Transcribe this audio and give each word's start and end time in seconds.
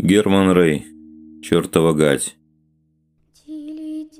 Герман 0.00 0.52
Рей. 0.52 0.86
Чертова 1.42 1.92
гать. 1.92 2.36
Тили-тили-бом, 3.34 4.14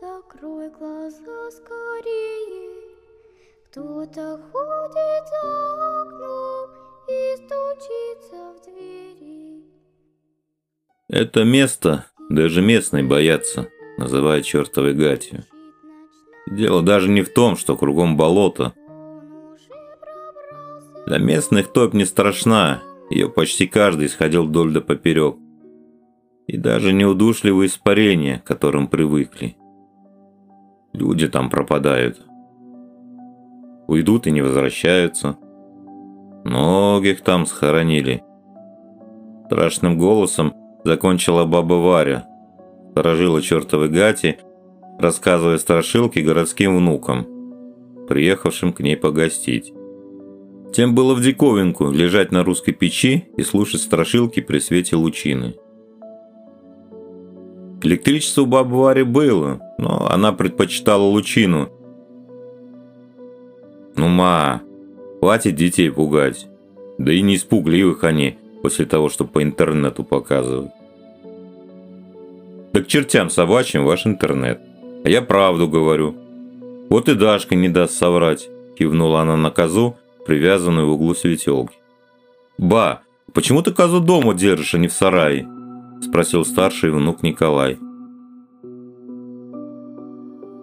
закрой 0.00 0.70
глаза 0.70 1.50
скорее. 1.52 2.80
Кто-то 3.70 4.40
ходит 4.50 5.24
за 5.30 6.02
окном 6.02 6.68
и 7.06 7.36
стучится 7.36 8.38
в 8.52 8.60
двери. 8.64 9.62
Это 11.08 11.44
место 11.44 12.06
даже 12.28 12.62
местные 12.62 13.04
боятся, 13.04 13.68
называя 13.98 14.42
чертовой 14.42 14.94
гатью. 14.94 15.44
Дело 16.48 16.82
даже 16.82 17.08
не 17.08 17.22
в 17.22 17.32
том, 17.32 17.56
что 17.56 17.76
кругом 17.76 18.16
болото. 18.16 18.72
Для 21.06 21.18
местных 21.18 21.72
топь 21.72 21.94
не 21.94 22.04
страшна, 22.04 22.82
ее 23.10 23.28
почти 23.28 23.66
каждый 23.66 24.06
исходил 24.06 24.46
вдоль 24.46 24.72
да 24.72 24.80
поперек. 24.80 25.36
И 26.46 26.56
даже 26.56 26.92
неудушливые 26.92 27.66
испарения, 27.66 28.38
к 28.38 28.44
которым 28.44 28.86
привыкли. 28.86 29.56
Люди 30.92 31.28
там 31.28 31.50
пропадают. 31.50 32.20
Уйдут 33.88 34.26
и 34.26 34.30
не 34.30 34.40
возвращаются. 34.40 35.36
Многих 36.44 37.22
там 37.22 37.46
схоронили. 37.46 38.22
Страшным 39.46 39.98
голосом 39.98 40.54
закончила 40.84 41.44
баба 41.44 41.74
Варя. 41.74 42.26
Сторожила 42.92 43.42
чертовой 43.42 43.88
гати, 43.88 44.38
рассказывая 44.98 45.58
страшилки 45.58 46.20
городским 46.20 46.76
внукам, 46.76 47.26
приехавшим 48.08 48.72
к 48.72 48.80
ней 48.80 48.96
погостить. 48.96 49.72
Тем 50.72 50.94
было 50.94 51.14
в 51.14 51.22
диковинку 51.22 51.90
лежать 51.90 52.30
на 52.30 52.44
русской 52.44 52.72
печи 52.72 53.28
и 53.36 53.42
слушать 53.42 53.80
страшилки 53.80 54.40
при 54.40 54.60
свете 54.60 54.96
лучины. 54.96 55.54
Электричество 57.82 58.42
у 58.42 58.46
бабы 58.46 58.76
Вари 58.76 59.02
было, 59.02 59.60
но 59.78 60.08
она 60.10 60.32
предпочитала 60.32 61.02
лучину. 61.02 61.70
Ну, 63.96 64.08
ма, 64.08 64.62
хватит 65.18 65.56
детей 65.56 65.90
пугать. 65.90 66.46
Да 66.98 67.12
и 67.12 67.22
не 67.22 67.36
испугливых 67.36 68.04
они 68.04 68.38
после 68.62 68.84
того, 68.84 69.08
что 69.08 69.24
по 69.24 69.42
интернету 69.42 70.04
показывают. 70.04 70.70
Да 72.72 72.82
к 72.82 72.86
чертям 72.86 73.30
собачьим 73.30 73.84
ваш 73.84 74.06
интернет. 74.06 74.60
А 75.02 75.08
я 75.08 75.22
правду 75.22 75.66
говорю. 75.66 76.14
Вот 76.90 77.08
и 77.08 77.14
Дашка 77.14 77.54
не 77.54 77.68
даст 77.68 77.94
соврать, 77.94 78.48
кивнула 78.78 79.22
она 79.22 79.36
на 79.36 79.50
козу, 79.50 79.96
привязанную 80.26 80.88
в 80.88 80.92
углу 80.92 81.14
светелки. 81.14 81.76
«Ба, 82.58 83.00
почему 83.32 83.62
ты 83.62 83.72
козу 83.72 84.00
дома 84.00 84.34
держишь, 84.34 84.74
а 84.74 84.78
не 84.78 84.88
в 84.88 84.92
сарае?»– 84.92 85.48
спросил 86.02 86.44
старший 86.44 86.90
внук 86.90 87.22
Николай. 87.22 87.78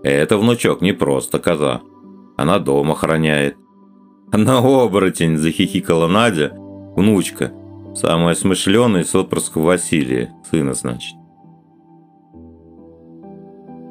«Это, 0.04 0.38
внучок, 0.38 0.82
не 0.82 0.94
просто 0.94 1.40
коза. 1.40 1.82
Она 2.38 2.60
дом 2.60 2.92
охраняет». 2.92 3.58
«Она 4.32 4.60
оборотень!»– 4.60 5.38
захихикала 5.38 6.08
Надя, 6.08 6.52
внучка, 6.96 7.54
самая 7.96 8.36
смышленая 8.36 9.04
из 9.04 9.16
отпрысков 9.16 9.64
Василия, 9.64 10.34
сына, 10.50 10.74
значит. 10.74 11.16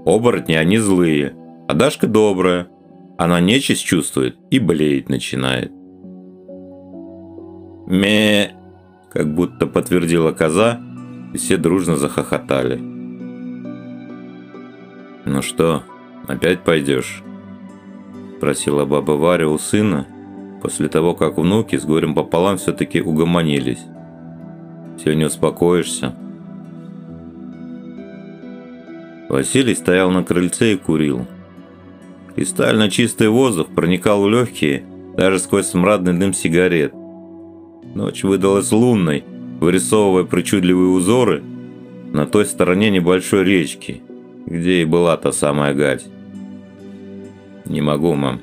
Оборотни 0.05 0.55
они 0.55 0.79
злые, 0.79 1.35
а 1.69 1.75
Дашка 1.75 2.07
добрая, 2.07 2.69
она 3.19 3.41
нечисть 3.41 3.85
чувствует 3.85 4.37
и 4.51 4.59
блеять 4.59 5.09
начинает. 5.09 5.73
ме 7.87 8.53
как 9.11 9.35
будто 9.35 9.67
подтвердила 9.67 10.33
коза, 10.33 10.81
и 11.33 11.39
все 11.39 11.57
дружно 11.57 11.97
захохотали. 11.97 12.79
«Ну 15.25 15.43
что, 15.43 15.83
опять 16.29 16.61
пойдешь?» 16.61 17.23
Спросила 18.37 18.85
баба 18.85 19.13
Варя 19.13 19.49
у 19.49 19.59
сына, 19.59 20.07
после 20.63 20.89
того, 20.89 21.15
как 21.15 21.39
внуки 21.39 21.77
с 21.77 21.85
горем 21.87 22.15
пополам 22.15 22.59
все-таки 22.59 23.01
угомонились. 23.01 23.85
«Все 24.99 25.15
не 25.15 25.25
успокоишься?» 25.25 26.15
Василий 29.29 29.75
стоял 29.75 30.11
на 30.11 30.23
крыльце 30.23 30.75
и 30.75 30.77
курил. 30.77 31.27
Кристально 32.37 32.91
чистый 32.91 33.31
воздух 33.31 33.69
проникал 33.69 34.23
в 34.23 34.29
легкие, 34.29 34.85
даже 35.17 35.39
сквозь 35.39 35.69
смрадный 35.69 36.13
дым 36.13 36.35
сигарет. 36.35 36.93
Ночь 37.95 38.25
выдалась 38.25 38.73
лунной, 38.73 39.25
вырисовывая 39.59 40.25
причудливые 40.25 40.91
узоры 40.91 41.43
на 42.13 42.27
той 42.27 42.45
стороне 42.45 42.91
небольшой 42.91 43.43
речки, 43.43 44.03
где 44.45 44.83
и 44.83 44.85
была 44.85 45.17
та 45.17 45.33
самая 45.33 45.73
гать. 45.73 46.05
«Не 47.65 47.81
могу, 47.81 48.13
мам. 48.13 48.43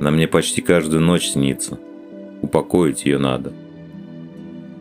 На 0.00 0.10
мне 0.10 0.26
почти 0.26 0.60
каждую 0.60 1.02
ночь 1.02 1.28
снится. 1.28 1.78
Упокоить 2.42 3.04
ее 3.04 3.18
надо». 3.18 3.52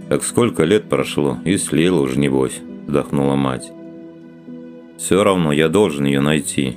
«Так 0.10 0.24
сколько 0.24 0.64
лет 0.64 0.90
прошло, 0.90 1.38
и 1.46 1.58
слила 1.58 2.02
уже 2.02 2.18
небось»,– 2.18 2.60
вздохнула 2.88 3.36
мать. 3.36 3.72
«Все 4.98 5.24
равно 5.24 5.52
я 5.52 5.70
должен 5.70 6.06
ее 6.06 6.22
найти». 6.22 6.76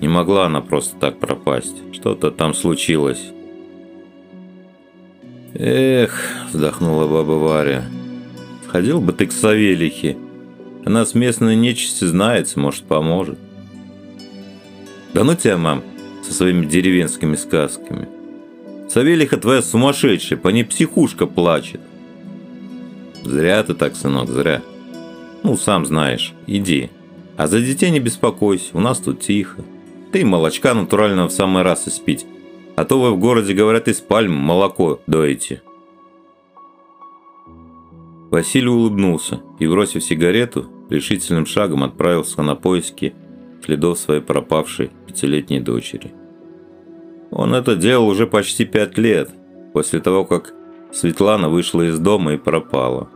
Не 0.00 0.08
могла 0.08 0.46
она 0.46 0.60
просто 0.62 0.96
так 0.96 1.18
пропасть. 1.18 1.76
Что-то 1.92 2.30
там 2.30 2.54
случилось. 2.54 3.32
«Эх»,– 5.54 6.22
вздохнула 6.52 7.06
баба 7.06 7.32
Варя,– 7.32 7.84
«сходил 8.64 9.00
бы 9.00 9.12
ты 9.12 9.26
к 9.26 9.32
Савелихе. 9.32 10.16
Она 10.84 11.04
с 11.04 11.14
местной 11.14 11.56
нечисти 11.56 12.04
знается, 12.04 12.60
может, 12.60 12.84
поможет». 12.84 13.38
«Да 15.12 15.24
ну 15.24 15.34
тебя, 15.34 15.58
мам, 15.58 15.82
со 16.22 16.32
своими 16.32 16.66
деревенскими 16.66 17.34
сказками. 17.34 18.08
Савелиха 18.88 19.38
твоя 19.38 19.60
сумасшедшая, 19.60 20.38
по 20.38 20.48
ней 20.48 20.64
психушка 20.64 21.26
плачет». 21.26 21.80
«Зря 23.24 23.62
ты 23.64 23.74
так, 23.74 23.96
сынок, 23.96 24.30
зря. 24.30 24.62
Ну, 25.42 25.56
сам 25.56 25.84
знаешь, 25.84 26.32
иди. 26.46 26.90
А 27.36 27.48
за 27.48 27.60
детей 27.60 27.90
не 27.90 27.98
беспокойся, 27.98 28.70
у 28.72 28.80
нас 28.80 28.98
тут 28.98 29.20
тихо». 29.20 29.64
Ты 30.12 30.24
молочка 30.24 30.74
натурального 30.74 31.28
в 31.28 31.32
самый 31.32 31.62
раз 31.62 31.86
испить. 31.86 32.26
А 32.76 32.84
то 32.84 33.00
вы 33.00 33.12
в 33.12 33.18
городе, 33.18 33.54
говорят, 33.54 33.88
из 33.88 34.00
пальм 34.00 34.32
молоко 34.32 35.00
доите. 35.06 35.62
Василий 38.30 38.68
улыбнулся 38.68 39.40
и, 39.58 39.66
бросив 39.66 40.02
сигарету, 40.02 40.66
решительным 40.88 41.46
шагом 41.46 41.82
отправился 41.82 42.42
на 42.42 42.54
поиски 42.54 43.14
следов 43.64 43.98
своей 43.98 44.20
пропавшей 44.20 44.90
пятилетней 45.06 45.60
дочери. 45.60 46.12
Он 47.30 47.54
это 47.54 47.76
делал 47.76 48.08
уже 48.08 48.26
почти 48.26 48.64
пять 48.64 48.98
лет, 48.98 49.30
после 49.72 50.00
того, 50.00 50.24
как 50.24 50.54
Светлана 50.92 51.48
вышла 51.48 51.82
из 51.82 51.98
дома 51.98 52.34
и 52.34 52.36
пропала. 52.36 53.08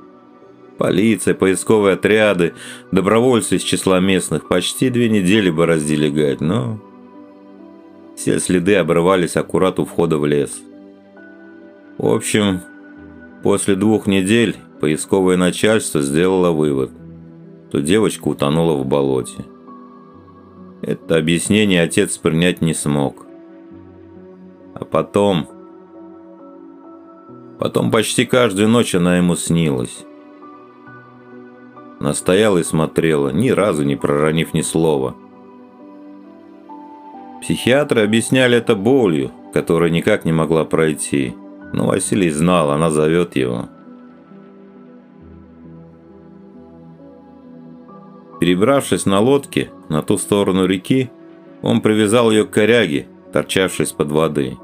Полиция, 0.79 1.35
поисковые 1.35 1.95
отряды, 1.95 2.55
добровольцы 2.91 3.57
из 3.57 3.62
числа 3.62 4.01
местных 4.01 4.49
почти 4.49 4.91
две 4.91 5.09
недели 5.09 5.51
бороздили 5.51 6.09
гать, 6.09 6.41
но... 6.41 6.81
Все 8.17 8.39
следы 8.41 8.77
обрывались 8.77 9.37
аккурат 9.37 9.79
у 9.79 9.84
входа 9.84 10.19
в 10.19 10.27
лес. 10.27 10.63
В 11.99 12.07
общем, 12.07 12.61
после 13.43 13.77
двух 13.77 14.07
недель 14.07 14.57
поисковое 14.81 15.37
начальство 15.37 16.01
сделало 16.01 16.51
вывод, 16.51 16.91
что 17.69 17.81
девочка 17.81 18.29
утонула 18.29 18.75
в 18.77 18.87
болоте. 18.87 19.45
Это 20.83 21.17
объяснение 21.17 21.83
отец 21.83 22.19
принять 22.19 22.61
не 22.61 22.75
смог. 22.75 23.27
А 24.75 24.84
потом... 24.84 25.49
Потом 27.59 27.91
почти 27.91 28.27
каждую 28.27 28.69
ночь 28.69 28.95
она 28.95 29.17
ему 29.17 29.37
снилась. 29.37 30.05
Настояла 32.04 32.59
и 32.59 32.62
смотрела, 32.62 33.30
ни 33.30 33.48
разу 33.48 33.83
не 33.83 33.97
проронив 33.97 34.53
ни 34.53 34.60
слова. 34.60 35.15
Психиатры 37.41 38.03
объясняли 38.03 38.59
это 38.59 38.77
болью, 38.77 39.30
которая 39.54 39.89
никак 39.89 40.27
не 40.27 40.33
могла 40.33 40.66
пройти. 40.66 41.34
Но 41.72 41.86
Василий 41.86 42.28
знал, 42.28 42.72
она 42.72 42.91
зовет 42.91 43.36
его. 43.36 43.71
Перебравшись 48.39 49.07
на 49.07 49.21
лодке 49.21 49.71
на 49.89 50.03
ту 50.03 50.18
сторону 50.18 50.66
реки, 50.66 51.10
он 51.62 51.80
привязал 51.80 52.30
ее 52.30 52.45
к 52.45 52.50
коряге, 52.50 53.07
торчавшей 53.33 53.86
из-под 53.86 54.12
воды. 54.12 54.59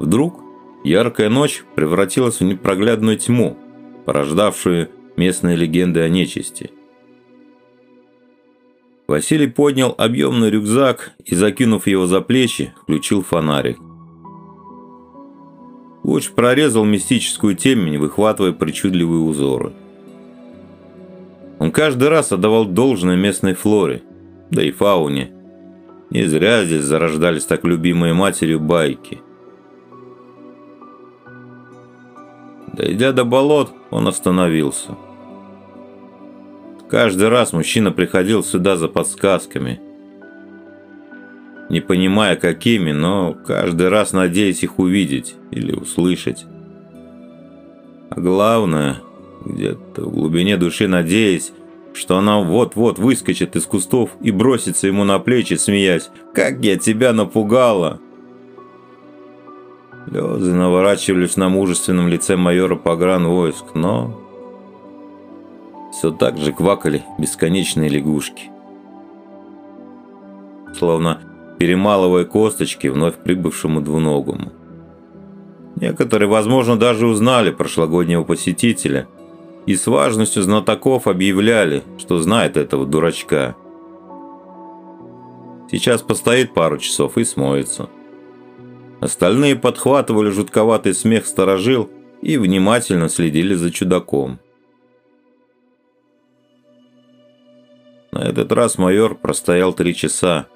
Вдруг 0.00 0.40
яркая 0.84 1.28
ночь 1.28 1.66
превратилась 1.74 2.40
в 2.40 2.44
непроглядную 2.44 3.18
тьму, 3.18 3.58
порождавшую 4.06 4.88
местные 5.16 5.56
легенды 5.56 6.00
о 6.00 6.08
нечисти. 6.08 6.70
Василий 9.06 9.46
поднял 9.48 9.94
объемный 9.98 10.50
рюкзак 10.50 11.12
и, 11.24 11.34
закинув 11.34 11.86
его 11.86 12.06
за 12.06 12.20
плечи, 12.20 12.72
включил 12.82 13.22
фонарик. 13.22 13.78
Луч 16.02 16.30
прорезал 16.30 16.84
мистическую 16.84 17.54
темень, 17.54 17.98
выхватывая 17.98 18.52
причудливые 18.52 19.20
узоры. 19.20 19.72
Он 21.58 21.70
каждый 21.70 22.08
раз 22.08 22.32
отдавал 22.32 22.64
должное 22.64 23.16
местной 23.16 23.54
флоре, 23.54 24.02
да 24.50 24.64
и 24.64 24.72
фауне. 24.72 25.30
Не 26.10 26.24
зря 26.24 26.64
здесь 26.64 26.82
зарождались 26.82 27.44
так 27.44 27.64
любимые 27.64 28.14
матерью 28.14 28.58
байки. 28.60 29.20
Дойдя 32.72 33.12
до 33.12 33.24
болот, 33.24 33.72
он 33.90 34.08
остановился. 34.08 34.96
Каждый 36.88 37.28
раз 37.28 37.52
мужчина 37.52 37.90
приходил 37.92 38.42
сюда 38.42 38.76
за 38.76 38.88
подсказками. 38.88 39.80
Не 41.68 41.80
понимая 41.80 42.36
какими, 42.36 42.92
но 42.92 43.34
каждый 43.46 43.88
раз 43.88 44.12
надеясь 44.12 44.62
их 44.62 44.78
увидеть 44.78 45.34
или 45.50 45.72
услышать. 45.72 46.44
А 48.10 48.20
главное, 48.20 48.98
где-то 49.44 50.02
в 50.02 50.12
глубине 50.12 50.56
души 50.56 50.86
надеясь, 50.86 51.52
что 51.94 52.18
она 52.18 52.40
вот-вот 52.40 52.98
выскочит 52.98 53.56
из 53.56 53.64
кустов 53.64 54.10
и 54.20 54.30
бросится 54.30 54.86
ему 54.86 55.04
на 55.04 55.18
плечи, 55.18 55.54
смеясь. 55.54 56.10
«Как 56.34 56.62
я 56.64 56.76
тебя 56.76 57.12
напугала!» 57.12 58.00
Слезы 60.08 60.52
наворачивались 60.52 61.36
на 61.36 61.48
мужественном 61.48 62.08
лице 62.08 62.36
майора 62.36 62.76
погран 62.76 63.26
войск, 63.26 63.74
но... 63.74 64.18
Все 65.92 66.10
так 66.10 66.38
же 66.38 66.52
квакали 66.52 67.04
бесконечные 67.18 67.88
лягушки. 67.88 68.50
Словно 70.76 71.20
перемалывая 71.58 72.24
косточки 72.24 72.88
вновь 72.88 73.16
прибывшему 73.16 73.80
двуногому. 73.80 74.52
Некоторые, 75.76 76.28
возможно, 76.28 76.78
даже 76.78 77.06
узнали 77.06 77.50
прошлогоднего 77.50 78.24
посетителя– 78.24 79.06
и 79.66 79.76
с 79.76 79.86
важностью 79.86 80.42
знатоков 80.42 81.06
объявляли, 81.06 81.82
что 81.98 82.18
знает 82.18 82.56
этого 82.56 82.84
дурачка. 82.84 83.54
Сейчас 85.70 86.02
постоит 86.02 86.52
пару 86.52 86.78
часов 86.78 87.16
и 87.16 87.24
смоется. 87.24 87.88
Остальные 89.02 89.56
подхватывали 89.56 90.30
жутковатый 90.30 90.94
смех 90.94 91.26
сторожил 91.26 91.90
и 92.20 92.38
внимательно 92.38 93.08
следили 93.08 93.56
за 93.56 93.72
чудаком. 93.72 94.38
На 98.12 98.20
этот 98.20 98.52
раз 98.52 98.78
майор 98.78 99.16
простоял 99.16 99.72
три 99.72 99.96
часа. 99.96 100.46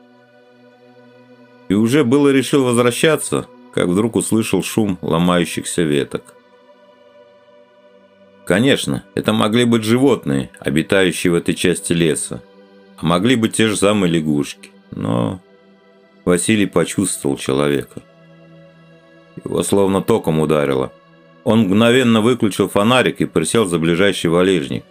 И 1.69 1.75
уже 1.75 2.05
было 2.05 2.29
решил 2.29 2.63
возвращаться, 2.63 3.49
как 3.73 3.89
вдруг 3.89 4.15
услышал 4.15 4.63
шум 4.63 4.97
ломающихся 5.03 5.83
веток. 5.83 6.37
Конечно, 8.45 9.03
это 9.17 9.33
могли 9.33 9.65
быть 9.65 9.83
животные, 9.83 10.51
обитающие 10.61 11.33
в 11.33 11.35
этой 11.35 11.57
части 11.57 11.93
леса. 11.93 12.41
А 12.97 13.07
могли 13.07 13.35
быть 13.35 13.55
те 13.55 13.67
же 13.67 13.77
самые 13.77 14.13
лягушки. 14.13 14.71
Но 14.93 15.41
Василий 16.25 16.67
почувствовал 16.67 17.39
человека. 17.39 18.03
Его 19.45 19.63
словно 19.63 20.03
током 20.03 20.41
ударило. 20.41 20.93
Он 21.45 21.61
мгновенно 21.61 22.21
выключил 22.21 22.69
фонарик 22.69 23.21
и 23.21 23.27
присел 23.27 23.67
за 23.67 23.79
ближайший 23.79 24.31
валежник. 24.31 24.85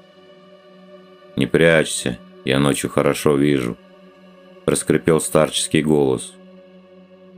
«Не 1.36 1.48
прячься, 1.48 2.18
я 2.46 2.60
ночью 2.60 2.90
хорошо 2.90 3.36
вижу»,– 3.36 3.76
проскрипел 4.66 5.20
старческий 5.20 5.82
голос. 5.82 6.34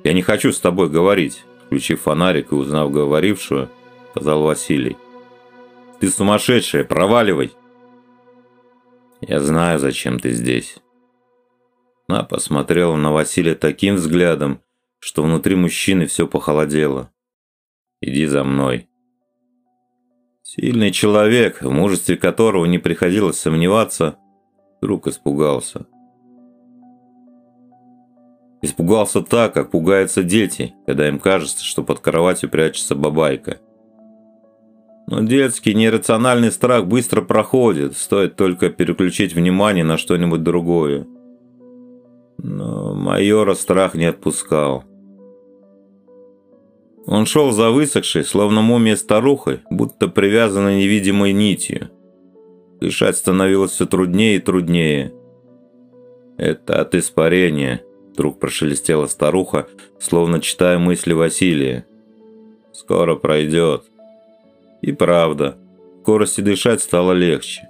«Я 0.03 0.13
не 0.13 0.21
хочу 0.21 0.51
с 0.51 0.59
тобой 0.59 0.89
говорить»,– 0.89 1.43
включив 1.65 2.01
фонарик 2.01 2.51
и 2.51 2.55
узнав 2.55 2.91
говорившую, 2.91 3.69
сказал 4.11 4.43
Василий. 4.43 4.97
Ты 5.99 6.09
сумасшедшая, 6.09 6.83
проваливай!» 6.83 7.51
«Я 9.21 9.39
знаю, 9.39 9.79
зачем 9.79 10.19
ты 10.19 10.31
здесь». 10.31 10.77
Она 12.07 12.23
посмотрела 12.23 12.95
на 12.95 13.11
Василия 13.11 13.55
таким 13.55 13.95
взглядом, 13.95 14.61
что 14.99 15.23
внутри 15.23 15.55
мужчины 15.55 16.05
все 16.05 16.27
похолодело. 16.27 17.11
«Иди 18.01 18.25
за 18.25 18.43
мной». 18.43 18.87
Сильный 20.41 20.91
человек, 20.91 21.61
в 21.61 21.69
мужестве 21.69 22.15
которого 22.15 22.65
не 22.65 22.77
приходилось 22.77 23.37
сомневаться, 23.37 24.17
вдруг 24.79 25.07
испугался. 25.07 25.85
Испугался 28.61 29.21
так, 29.21 29.53
как 29.53 29.71
пугаются 29.71 30.23
дети, 30.23 30.73
когда 30.85 31.07
им 31.07 31.19
кажется, 31.19 31.63
что 31.63 31.83
под 31.83 31.99
кроватью 31.99 32.49
прячется 32.49 32.95
бабайка. 32.95 33.59
Но 35.07 35.21
детский 35.21 35.73
нерациональный 35.73 36.51
страх 36.51 36.85
быстро 36.85 37.21
проходит, 37.21 37.95
стоит 37.95 38.35
только 38.35 38.69
переключить 38.69 39.33
внимание 39.33 39.83
на 39.83 39.97
что-нибудь 39.97 40.43
другое. 40.43 41.07
Но 42.37 42.93
майора 42.93 43.55
страх 43.55 43.95
не 43.95 44.05
отпускал. 44.05 44.83
Он 47.05 47.25
шел 47.25 47.51
за 47.51 47.71
высохшей, 47.71 48.25
словно 48.25 48.61
мумия 48.61 48.95
старухой, 48.95 49.61
будто 49.69 50.07
привязанной 50.07 50.79
невидимой 50.79 51.31
нитью. 51.31 51.89
Дышать 52.81 53.17
становилось 53.17 53.71
все 53.71 53.85
труднее 53.85 54.35
и 54.35 54.39
труднее. 54.39 55.13
«Это 56.37 56.81
от 56.81 56.93
испарения»,– 56.95 57.81
вдруг 58.13 58.39
прошелестела 58.39 59.07
старуха, 59.07 59.67
словно 59.99 60.41
читая 60.41 60.77
мысли 60.77 61.13
Василия. 61.13 61.87
«Скоро 62.73 63.15
пройдет». 63.15 63.83
И 64.81 64.91
правда, 64.91 65.57
в 65.97 66.01
скорости 66.01 66.41
дышать 66.41 66.81
стало 66.81 67.13
легче. 67.13 67.67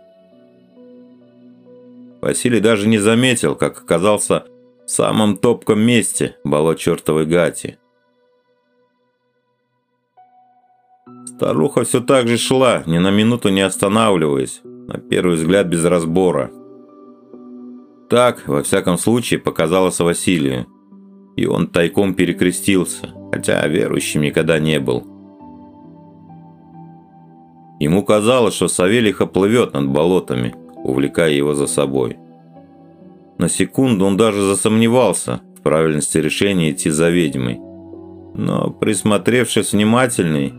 Василий 2.22 2.60
даже 2.60 2.88
не 2.88 2.98
заметил, 2.98 3.56
как 3.56 3.78
оказался 3.78 4.46
в 4.88 4.89
самом 4.89 5.36
топком 5.38 5.81
месте 5.81 6.38
болот 6.45 6.80
чертовой 6.80 7.25
гати. 7.25 7.78
Старуха 11.25 11.84
все 11.84 12.00
так 12.00 12.28
же 12.28 12.38
шла, 12.38 12.84
ни 12.88 12.98
на 12.98 13.12
минуту 13.12 13.50
не 13.50 13.62
останавливаясь, 13.62 14.62
на 14.63 14.98
первый 14.98 15.36
взгляд 15.36 15.68
без 15.68 15.84
разбора. 15.84 16.51
Так, 18.10 18.48
во 18.48 18.63
всяком 18.63 18.98
случае, 18.98 19.39
показалось 19.42 20.00
Василию. 20.00 20.66
И 21.36 21.45
он 21.45 21.68
тайком 21.68 22.16
перекрестился, 22.16 23.13
хотя 23.31 23.68
верующим 23.68 24.22
никогда 24.22 24.57
не 24.57 24.80
был. 24.80 25.04
Ему 27.80 28.04
казалось, 28.04 28.56
что 28.56 28.69
Савелиха 28.69 29.27
плывет 29.27 29.74
над 29.74 29.89
болотами, 29.89 30.56
увлекая 30.84 31.32
его 31.32 31.53
за 31.53 31.67
собой. 31.67 32.17
На 33.38 33.50
секунду 33.50 34.06
он 34.06 34.17
даже 34.17 34.41
засомневался 34.41 35.41
в 35.58 35.62
правильности 35.62 36.17
решения 36.17 36.72
идти 36.72 36.89
за 36.89 37.10
ведьмой. 37.10 37.60
Но, 38.34 38.72
присмотревшись 38.72 39.74
внимательней, 39.74 40.53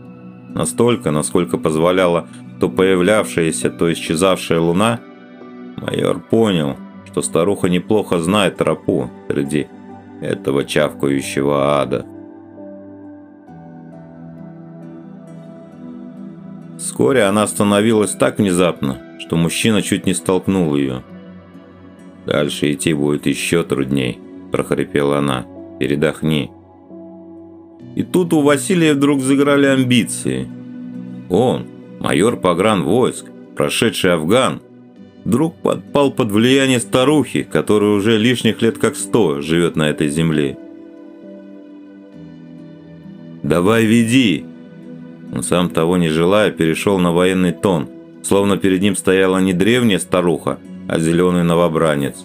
настолько, 0.53 1.11
насколько 1.11 1.57
позволяла 1.57 2.27
то 2.59 2.69
появлявшаяся, 2.69 3.69
то 3.69 3.91
исчезавшая 3.91 4.59
луна, 4.59 4.99
майор 5.77 6.19
понял, 6.19 6.75
что 7.05 7.21
старуха 7.21 7.69
неплохо 7.69 8.19
знает 8.19 8.57
тропу 8.57 9.09
среди 9.29 9.67
этого 10.21 10.65
чавкающего 10.65 11.79
ада. 11.81 12.05
Вскоре 16.77 17.23
она 17.23 17.43
остановилась 17.43 18.11
так 18.11 18.39
внезапно, 18.39 19.01
что 19.19 19.35
мужчина 19.35 19.81
чуть 19.81 20.05
не 20.05 20.13
столкнул 20.13 20.75
ее. 20.75 21.03
«Дальше 22.29 22.73
идти 22.73 22.93
будет 22.93 23.25
еще 23.25 23.63
трудней»,– 23.63 24.19
прохрипела 24.51 25.17
она. 25.17 25.47
«Передохни». 25.79 26.51
И 27.95 28.03
тут 28.03 28.33
у 28.33 28.41
Василия 28.41 28.93
вдруг 28.93 29.21
заграли 29.21 29.65
амбиции. 29.65 30.47
Он, 31.31 31.65
майор 31.99 32.37
погран 32.37 32.83
войск, 32.83 33.25
прошедший 33.55 34.13
Афган, 34.13 34.61
вдруг 35.25 35.55
подпал 35.55 36.11
под 36.11 36.31
влияние 36.31 36.79
старухи, 36.79 37.41
которая 37.41 37.93
уже 37.95 38.19
лишних 38.19 38.61
лет 38.61 38.77
как 38.77 38.95
сто 38.95 39.41
живет 39.41 39.75
на 39.75 39.89
этой 39.89 40.09
земле. 40.09 40.55
«Давай 43.41 43.85
веди!» 43.85 44.45
Он 45.33 45.41
сам 45.41 45.71
того 45.71 45.97
не 45.97 46.09
желая 46.09 46.51
перешел 46.51 46.99
на 46.99 47.11
военный 47.11 47.53
тон, 47.53 47.89
словно 48.21 48.57
перед 48.57 48.81
ним 48.81 48.95
стояла 48.95 49.39
не 49.39 49.53
древняя 49.53 49.97
старуха, 49.97 50.59
а 50.89 50.97
зеленый 50.97 51.43
новобранец. 51.43 52.15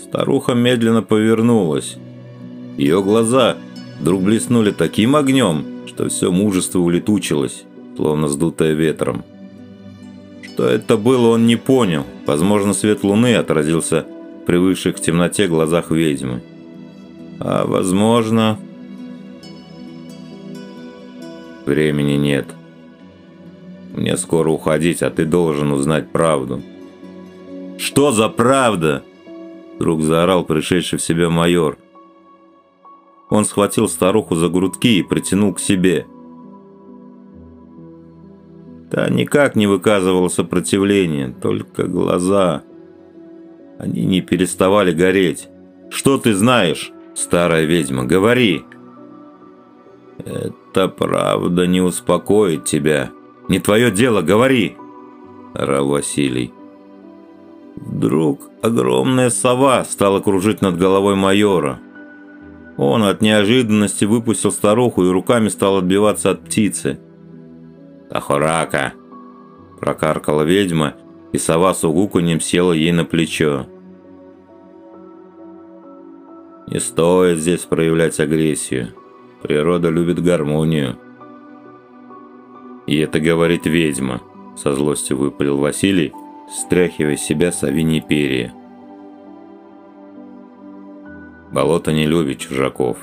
Старуха 0.00 0.54
медленно 0.54 1.02
повернулась. 1.02 1.96
Ее 2.76 3.00
глаза 3.00 3.56
вдруг 4.00 4.22
блеснули 4.22 4.72
таким 4.72 5.14
огнем, 5.14 5.64
что 5.86 6.08
все 6.08 6.32
мужество 6.32 6.80
улетучилось, 6.80 7.62
словно 7.96 8.26
сдутое 8.26 8.72
ветром. 8.72 9.24
Что 10.42 10.66
это 10.66 10.96
было, 10.96 11.28
он 11.28 11.46
не 11.46 11.54
понял. 11.54 12.04
Возможно, 12.26 12.74
свет 12.74 13.04
луны 13.04 13.36
отразился 13.36 14.04
в 14.42 14.46
привыкших 14.46 14.96
к 14.96 15.00
темноте 15.00 15.46
глазах 15.46 15.92
ведьмы. 15.92 16.42
А 17.38 17.64
возможно... 17.66 18.58
Времени 21.66 22.16
нет. 22.16 22.46
Мне 24.04 24.18
скоро 24.18 24.50
уходить, 24.50 25.02
а 25.02 25.08
ты 25.08 25.24
должен 25.24 25.72
узнать 25.72 26.12
правду. 26.12 26.60
Что 27.78 28.12
за 28.12 28.28
правда? 28.28 29.02
Вдруг 29.76 30.02
заорал 30.02 30.44
пришедший 30.44 30.98
в 30.98 31.02
себя 31.02 31.30
майор. 31.30 31.78
Он 33.30 33.46
схватил 33.46 33.88
старуху 33.88 34.34
за 34.34 34.50
грудки 34.50 34.98
и 34.98 35.02
притянул 35.02 35.54
к 35.54 35.58
себе. 35.58 36.06
Та 38.90 39.08
никак 39.08 39.56
не 39.56 39.66
выказывала 39.66 40.28
сопротивления, 40.28 41.34
только 41.40 41.84
глаза. 41.84 42.62
Они 43.78 44.04
не 44.04 44.20
переставали 44.20 44.92
гореть. 44.92 45.48
«Что 45.88 46.18
ты 46.18 46.34
знаешь, 46.34 46.92
старая 47.14 47.64
ведьма? 47.64 48.04
Говори!» 48.04 48.64
«Это 50.18 50.88
правда 50.88 51.66
не 51.66 51.80
успокоит 51.80 52.66
тебя. 52.66 53.10
Не 53.48 53.58
твое 53.58 53.90
дело, 53.90 54.22
говори!»– 54.22 54.76
орал 55.54 55.88
Василий. 55.88 56.52
Вдруг 57.76 58.50
огромная 58.62 59.30
сова 59.30 59.84
стала 59.84 60.20
кружить 60.20 60.62
над 60.62 60.78
головой 60.78 61.16
майора. 61.16 61.80
Он 62.76 63.02
от 63.04 63.20
неожиданности 63.20 64.04
выпустил 64.04 64.50
старуху 64.50 65.04
и 65.04 65.10
руками 65.10 65.48
стал 65.48 65.78
отбиваться 65.78 66.30
от 66.30 66.44
птицы. 66.44 66.98
«Тахорака!»– 68.10 68.94
прокаркала 69.80 70.42
ведьма, 70.42 70.94
и 71.32 71.38
сова 71.38 71.74
с 71.74 71.84
угуканьем 71.84 72.40
села 72.40 72.72
ей 72.72 72.92
на 72.92 73.04
плечо. 73.04 73.66
«Не 76.68 76.80
стоит 76.80 77.38
здесь 77.38 77.62
проявлять 77.62 78.18
агрессию. 78.20 78.94
Природа 79.42 79.90
любит 79.90 80.22
гармонию». 80.22 80.96
«И 82.86 82.98
это 82.98 83.20
говорит 83.20 83.66
ведьма»,– 83.66 84.20
со 84.56 84.74
злостью 84.74 85.16
выпалил 85.16 85.58
Василий, 85.58 86.12
стряхивая 86.50 87.16
с 87.16 87.22
себя 87.22 87.50
совиньи 87.50 88.00
перья. 88.00 88.52
Болото 91.50 91.92
не 91.92 92.06
любит 92.06 92.38
чужаков. 92.38 92.98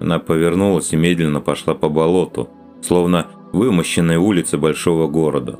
Она 0.00 0.18
повернулась 0.18 0.92
и 0.92 0.96
медленно 0.96 1.40
пошла 1.40 1.74
по 1.74 1.88
болоту, 1.88 2.48
словно 2.82 3.26
вымощенной 3.52 4.16
улице 4.16 4.58
большого 4.58 5.06
города. 5.06 5.58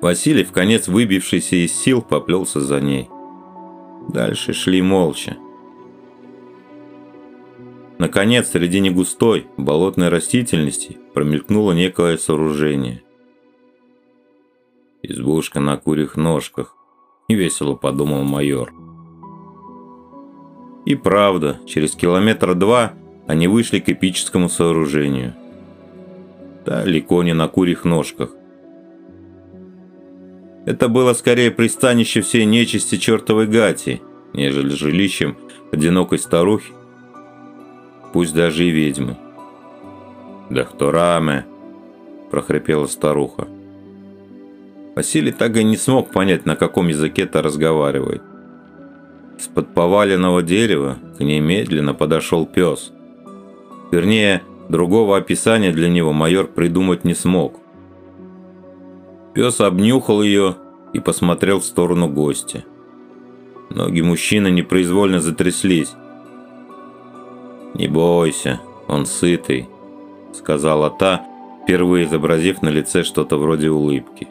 Василий, 0.00 0.44
в 0.44 0.52
конец 0.52 0.88
выбившийся 0.88 1.56
из 1.56 1.72
сил, 1.72 2.02
поплелся 2.02 2.60
за 2.60 2.80
ней. 2.80 3.08
Дальше 4.08 4.52
шли 4.52 4.82
молча. 4.82 5.36
Наконец, 7.98 8.50
среди 8.50 8.80
негустой, 8.80 9.46
болотной 9.56 10.10
растительности 10.10 10.98
промелькнуло 11.14 11.72
некое 11.72 12.18
сооружение. 12.18 13.02
Избушка 15.02 15.60
на 15.60 15.76
курьих 15.76 16.16
ножках. 16.16 16.76
Весело 17.28 17.74
подумал 17.74 18.22
майор. 18.22 18.72
И 20.84 20.94
правда, 20.94 21.58
через 21.66 21.96
километр 21.96 22.54
два 22.54 22.92
они 23.26 23.48
вышли 23.48 23.80
к 23.80 23.88
эпическому 23.88 24.48
сооружению. 24.48 25.34
Далеко 26.64 27.22
не 27.22 27.32
на 27.32 27.48
курьих 27.48 27.84
ножках. 27.84 28.30
Это 30.66 30.88
было 30.88 31.12
скорее 31.14 31.50
пристанище 31.50 32.20
всей 32.20 32.44
нечисти 32.44 32.96
чертовой 32.96 33.46
гати, 33.46 34.02
нежели 34.32 34.70
жилищем 34.70 35.36
одинокой 35.72 36.18
старухи, 36.18 36.72
пусть 38.12 38.34
даже 38.34 38.64
и 38.64 38.70
ведьмы. 38.70 39.16
«Дахтораме!»– 40.50 41.44
прохрипела 42.30 42.86
старуха. 42.86 43.48
Василий 44.94 45.32
так 45.32 45.56
и 45.56 45.64
не 45.64 45.76
смог 45.76 46.10
понять, 46.10 46.46
на 46.46 46.56
каком 46.56 46.88
языке 46.88 47.22
это 47.22 47.42
разговаривает. 47.42 48.22
Из-под 49.38 49.74
поваленного 49.74 50.42
дерева 50.42 50.96
к 51.18 51.20
ней 51.20 51.40
медленно 51.40 51.92
подошел 51.92 52.46
пес. 52.46 52.92
Вернее, 53.90 54.42
другого 54.70 55.18
описания 55.18 55.72
для 55.72 55.88
него 55.90 56.12
майор 56.12 56.46
придумать 56.46 57.04
не 57.04 57.14
смог. 57.14 57.60
Пес 59.34 59.60
обнюхал 59.60 60.22
ее 60.22 60.56
и 60.94 61.00
посмотрел 61.00 61.60
в 61.60 61.64
сторону 61.64 62.08
гостя. 62.08 62.64
Ноги 63.68 64.00
мужчины 64.00 64.50
непроизвольно 64.50 65.20
затряслись. 65.20 65.92
«Не 67.78 67.88
бойся, 67.88 68.60
он 68.88 69.04
сытый»,— 69.04 69.68
сказала 70.32 70.88
та, 70.88 71.26
впервые 71.62 72.06
изобразив 72.06 72.62
на 72.62 72.70
лице 72.70 73.02
что-то 73.02 73.36
вроде 73.36 73.70
улыбки. 73.70 74.28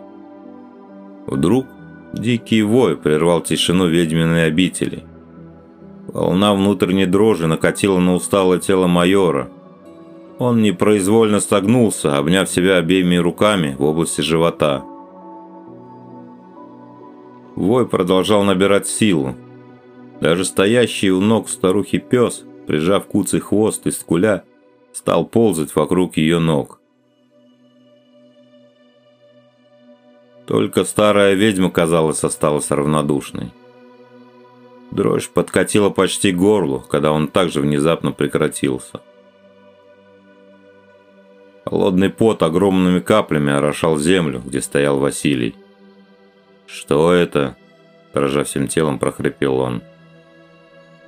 Вдруг 1.27 1.67
дикий 2.13 2.63
вой 2.63 2.97
прервал 2.97 3.41
тишину 3.41 3.87
ведьминой 3.87 4.47
обители. 4.47 5.03
Волна 6.07 6.55
внутренней 6.55 7.05
дрожи 7.05 7.45
накатила 7.45 7.99
на 7.99 8.15
усталое 8.15 8.57
тело 8.57 8.87
майора. 8.87 9.49
Он 10.39 10.63
непроизвольно 10.63 11.39
согнулся, 11.39 12.17
обняв 12.17 12.49
себя 12.49 12.77
обеими 12.77 13.17
руками 13.17 13.75
в 13.77 13.83
области 13.83 14.21
живота. 14.21 14.83
Вой 17.55 17.87
продолжал 17.87 18.43
набирать 18.43 18.87
силу. 18.87 19.35
Даже 20.19 20.45
стоящий 20.45 21.11
у 21.11 21.21
ног 21.21 21.47
старухи 21.47 21.99
пес, 21.99 22.43
прижав 22.65 23.05
куцый 23.07 23.39
хвост 23.39 23.85
и 23.87 23.91
скуля, 23.91 24.43
стал 24.93 25.25
ползать 25.25 25.75
вокруг 25.75 26.17
ее 26.17 26.39
ног. 26.39 26.79
Только 30.45 30.83
старая 30.83 31.33
ведьма, 31.33 31.71
казалось, 31.71 32.23
осталась 32.23 32.69
равнодушной. 32.69 33.51
Дрожь 34.91 35.29
подкатила 35.29 35.89
почти 35.89 36.31
горлу, 36.31 36.79
когда 36.79 37.11
он 37.11 37.27
также 37.27 37.61
внезапно 37.61 38.11
прекратился. 38.11 39.01
Холодный 41.65 42.11
пот 42.11 42.43
огромными 42.43 42.99
каплями 42.99 43.51
орошал 43.51 43.97
землю, 43.97 44.41
где 44.45 44.61
стоял 44.61 44.99
Василий. 44.99 45.55
«Что 46.67 47.11
это?»– 47.11 47.57
дрожа 48.13 48.43
всем 48.43 48.67
телом, 48.67 48.99
прохрипел 48.99 49.57
он. 49.57 49.81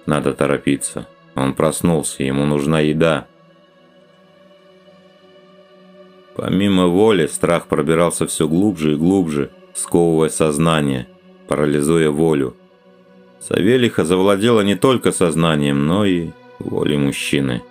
«Надо 0.08 0.34
торопиться. 0.34 1.08
Он 1.38 1.53
проснулся, 1.53 2.24
ему 2.24 2.46
нужна 2.46 2.82
еда». 2.82 3.27
Помимо 6.36 6.86
воли, 6.86 7.25
страх 7.25 7.67
пробирался 7.67 8.27
все 8.27 8.48
глубже 8.48 8.94
и 8.94 8.96
глубже, 8.96 9.50
сковывая 9.74 10.29
сознание, 10.29 11.08
парализуя 11.48 12.12
волю. 12.12 12.56
Савелиха 13.39 14.06
завладела 14.06 14.62
не 14.62 14.75
только 14.75 15.12
сознанием, 15.12 15.88
но 15.88 16.06
и 16.06 16.29
волей 16.60 16.98
мужчины. 16.98 17.63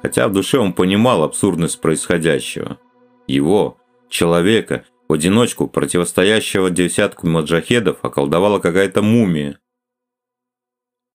Хотя 0.00 0.26
в 0.26 0.32
душе 0.32 0.58
он 0.58 0.72
понимал 0.72 1.22
абсурдность 1.22 1.80
происходящего. 1.80 2.78
Его, 3.28 3.76
человека, 4.08 4.84
в 5.08 5.12
одиночку 5.12 5.68
противостоящего 5.68 6.70
десятку 6.70 7.28
маджахедов 7.28 7.98
околдовала 8.02 8.58
какая-то 8.58 9.02
мумия. 9.02 9.58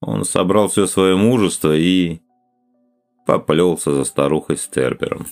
Он 0.01 0.23
собрал 0.23 0.67
все 0.67 0.85
свое 0.85 1.15
мужество 1.15 1.75
и 1.75 2.19
поплелся 3.25 3.93
за 3.93 4.03
старухой 4.03 4.57
Стербером. 4.57 5.25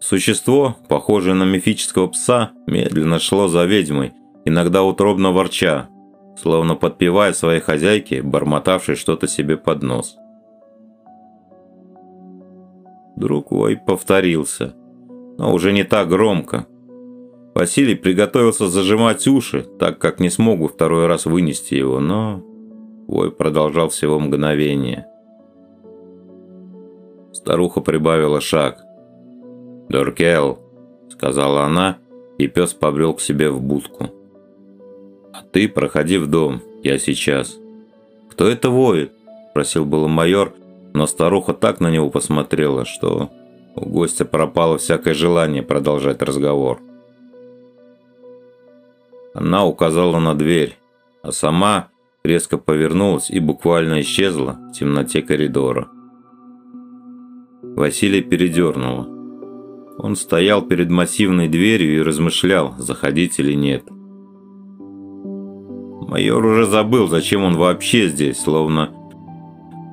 Существо, 0.00 0.76
похожее 0.88 1.34
на 1.34 1.44
мифического 1.44 2.08
пса, 2.08 2.52
медленно 2.66 3.18
шло 3.18 3.48
за 3.48 3.64
ведьмой, 3.64 4.12
иногда 4.44 4.82
утробно 4.82 5.30
ворча, 5.30 5.88
словно 6.36 6.74
подпевая 6.74 7.32
своей 7.32 7.60
хозяйке, 7.60 8.22
бормотавшей 8.22 8.96
что-то 8.96 9.28
себе 9.28 9.56
под 9.56 9.82
нос. 9.82 10.16
Друг 13.16 13.52
вой 13.52 13.76
повторился, 13.76 14.74
но 15.38 15.52
уже 15.52 15.72
не 15.72 15.84
так 15.84 16.08
громко. 16.08 16.66
Василий 17.54 17.94
приготовился 17.94 18.68
зажимать 18.68 19.26
уши, 19.28 19.62
так 19.78 19.98
как 19.98 20.18
не 20.18 20.30
смог 20.30 20.72
второй 20.72 21.06
раз 21.06 21.26
вынести 21.26 21.74
его, 21.74 22.00
но 22.00 22.42
вой 23.06 23.30
продолжал 23.30 23.88
всего 23.88 24.18
мгновение. 24.18 25.06
Старуха 27.32 27.80
прибавила 27.80 28.40
шаг– 28.40 28.84
«Дуркел»,— 29.92 30.58
сказала 31.10 31.64
она, 31.64 31.98
и 32.38 32.48
пес 32.48 32.72
побрел 32.72 33.12
к 33.12 33.20
себе 33.20 33.50
в 33.50 33.60
будку. 33.60 34.08
«А 35.34 35.42
ты 35.52 35.68
проходи 35.68 36.16
в 36.16 36.26
дом, 36.28 36.62
я 36.82 36.98
сейчас». 36.98 37.58
«Кто 38.30 38.48
это 38.48 38.70
воет?»– 38.70 39.12
просил 39.54 39.84
было 39.84 40.08
майор, 40.08 40.54
но 40.94 41.06
старуха 41.06 41.52
так 41.52 41.80
на 41.80 41.90
него 41.90 42.08
посмотрела, 42.08 42.86
что 42.86 43.28
у 43.76 43.84
гостя 43.84 44.24
пропало 44.24 44.78
всякое 44.78 45.12
желание 45.12 45.62
продолжать 45.62 46.22
разговор. 46.22 46.80
Она 49.34 49.66
указала 49.66 50.18
на 50.18 50.34
дверь, 50.34 50.78
а 51.22 51.32
сама 51.32 51.88
резко 52.24 52.58
повернулась 52.58 53.30
и 53.30 53.40
буквально 53.40 54.00
исчезла 54.00 54.58
в 54.68 54.72
темноте 54.72 55.22
коридора. 55.22 55.88
Василия 57.62 58.22
передернуло. 58.22 59.08
Он 59.98 60.16
стоял 60.16 60.62
перед 60.62 60.90
массивной 60.90 61.48
дверью 61.48 61.98
и 61.98 62.02
размышлял, 62.02 62.74
заходить 62.78 63.38
или 63.38 63.54
нет. 63.54 63.84
Майор 66.08 66.44
уже 66.44 66.66
забыл, 66.66 67.08
зачем 67.08 67.42
он 67.42 67.56
вообще 67.56 68.08
здесь, 68.08 68.38
словно 68.38 68.90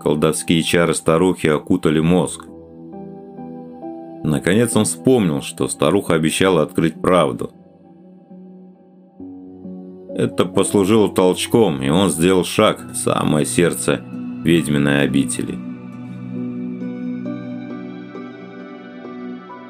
колдовские 0.01 0.63
чары 0.63 0.93
старухи 0.93 1.47
окутали 1.47 1.99
мозг. 1.99 2.45
Наконец 4.23 4.75
он 4.75 4.85
вспомнил, 4.85 5.41
что 5.41 5.67
старуха 5.67 6.15
обещала 6.15 6.61
открыть 6.61 7.01
правду. 7.01 7.51
Это 10.19 10.43
послужило 10.43 11.07
толчком, 11.07 11.81
и 11.81 11.87
он 11.87 12.09
сделал 12.09 12.43
шаг 12.43 12.81
в 12.91 12.95
самое 12.95 13.45
сердце 13.45 14.01
ведьминой 14.43 15.03
обители. 15.03 15.57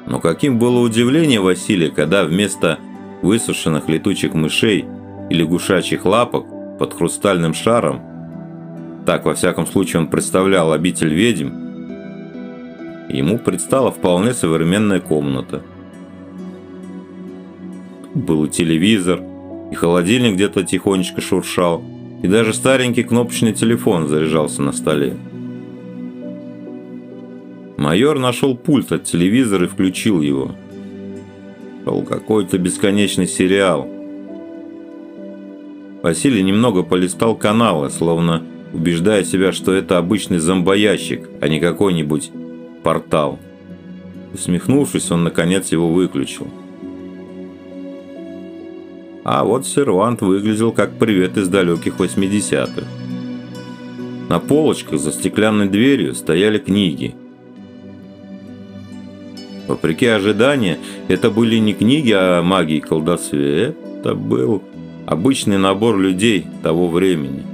Но 0.08 0.18
каким 0.18 0.58
было 0.58 0.80
удивление 0.80 1.38
Василия, 1.38 1.90
когда 1.90 2.24
вместо 2.24 2.80
высушенных 3.22 3.88
летучих 3.88 4.34
мышей 4.34 4.86
и 5.30 5.34
лягушачьих 5.36 6.04
лапок 6.04 6.46
под 6.80 6.94
хрустальным 6.94 7.54
шаром, 7.54 8.02
так 9.06 9.26
во 9.26 9.34
всяком 9.34 9.68
случае 9.68 10.00
он 10.00 10.08
представлял 10.08 10.72
обитель 10.72 11.14
ведьм, 11.14 11.50
ему 13.08 13.38
предстала 13.38 13.92
вполне 13.92 14.34
современная 14.34 14.98
комната. 14.98 15.62
Был 18.16 18.48
телевизор, 18.48 19.29
и 19.70 19.74
холодильник 19.74 20.34
где-то 20.34 20.64
тихонечко 20.64 21.20
шуршал, 21.20 21.82
и 22.22 22.28
даже 22.28 22.52
старенький 22.52 23.02
кнопочный 23.02 23.52
телефон 23.52 24.08
заряжался 24.08 24.62
на 24.62 24.72
столе. 24.72 25.16
Майор 27.76 28.18
нашел 28.18 28.56
пульт 28.56 28.92
от 28.92 29.04
телевизора 29.04 29.64
и 29.64 29.68
включил 29.68 30.20
его. 30.20 30.54
Шел 31.84 32.02
какой-то 32.02 32.58
бесконечный 32.58 33.26
сериал. 33.26 33.88
Василий 36.02 36.42
немного 36.42 36.82
полистал 36.82 37.34
каналы, 37.34 37.90
словно 37.90 38.42
убеждая 38.72 39.24
себя, 39.24 39.52
что 39.52 39.72
это 39.72 39.98
обычный 39.98 40.38
зомбоящик, 40.38 41.28
а 41.40 41.48
не 41.48 41.58
какой-нибудь 41.58 42.30
портал. 42.82 43.38
Усмехнувшись, 44.34 45.10
он 45.10 45.24
наконец 45.24 45.72
его 45.72 45.88
выключил. 45.88 46.48
А 49.32 49.44
вот 49.44 49.64
сервант 49.64 50.22
выглядел 50.22 50.72
как 50.72 50.98
привет 50.98 51.36
из 51.36 51.46
далеких 51.46 51.98
80-х. 51.98 52.82
На 54.28 54.40
полочках 54.40 54.98
за 54.98 55.12
стеклянной 55.12 55.68
дверью 55.68 56.16
стояли 56.16 56.58
книги– 56.58 57.14
Вопреки 59.68 60.06
ожиданию, 60.06 60.78
это 61.06 61.30
были 61.30 61.54
не 61.58 61.74
книги 61.74 62.10
о 62.10 62.42
магии 62.42 62.78
и 62.78 62.80
колдовстве, 62.80 63.76
это 64.00 64.16
был 64.16 64.64
обычный 65.06 65.58
набор 65.58 65.96
людей 65.96 66.44
того 66.64 66.88
времени. 66.88 67.44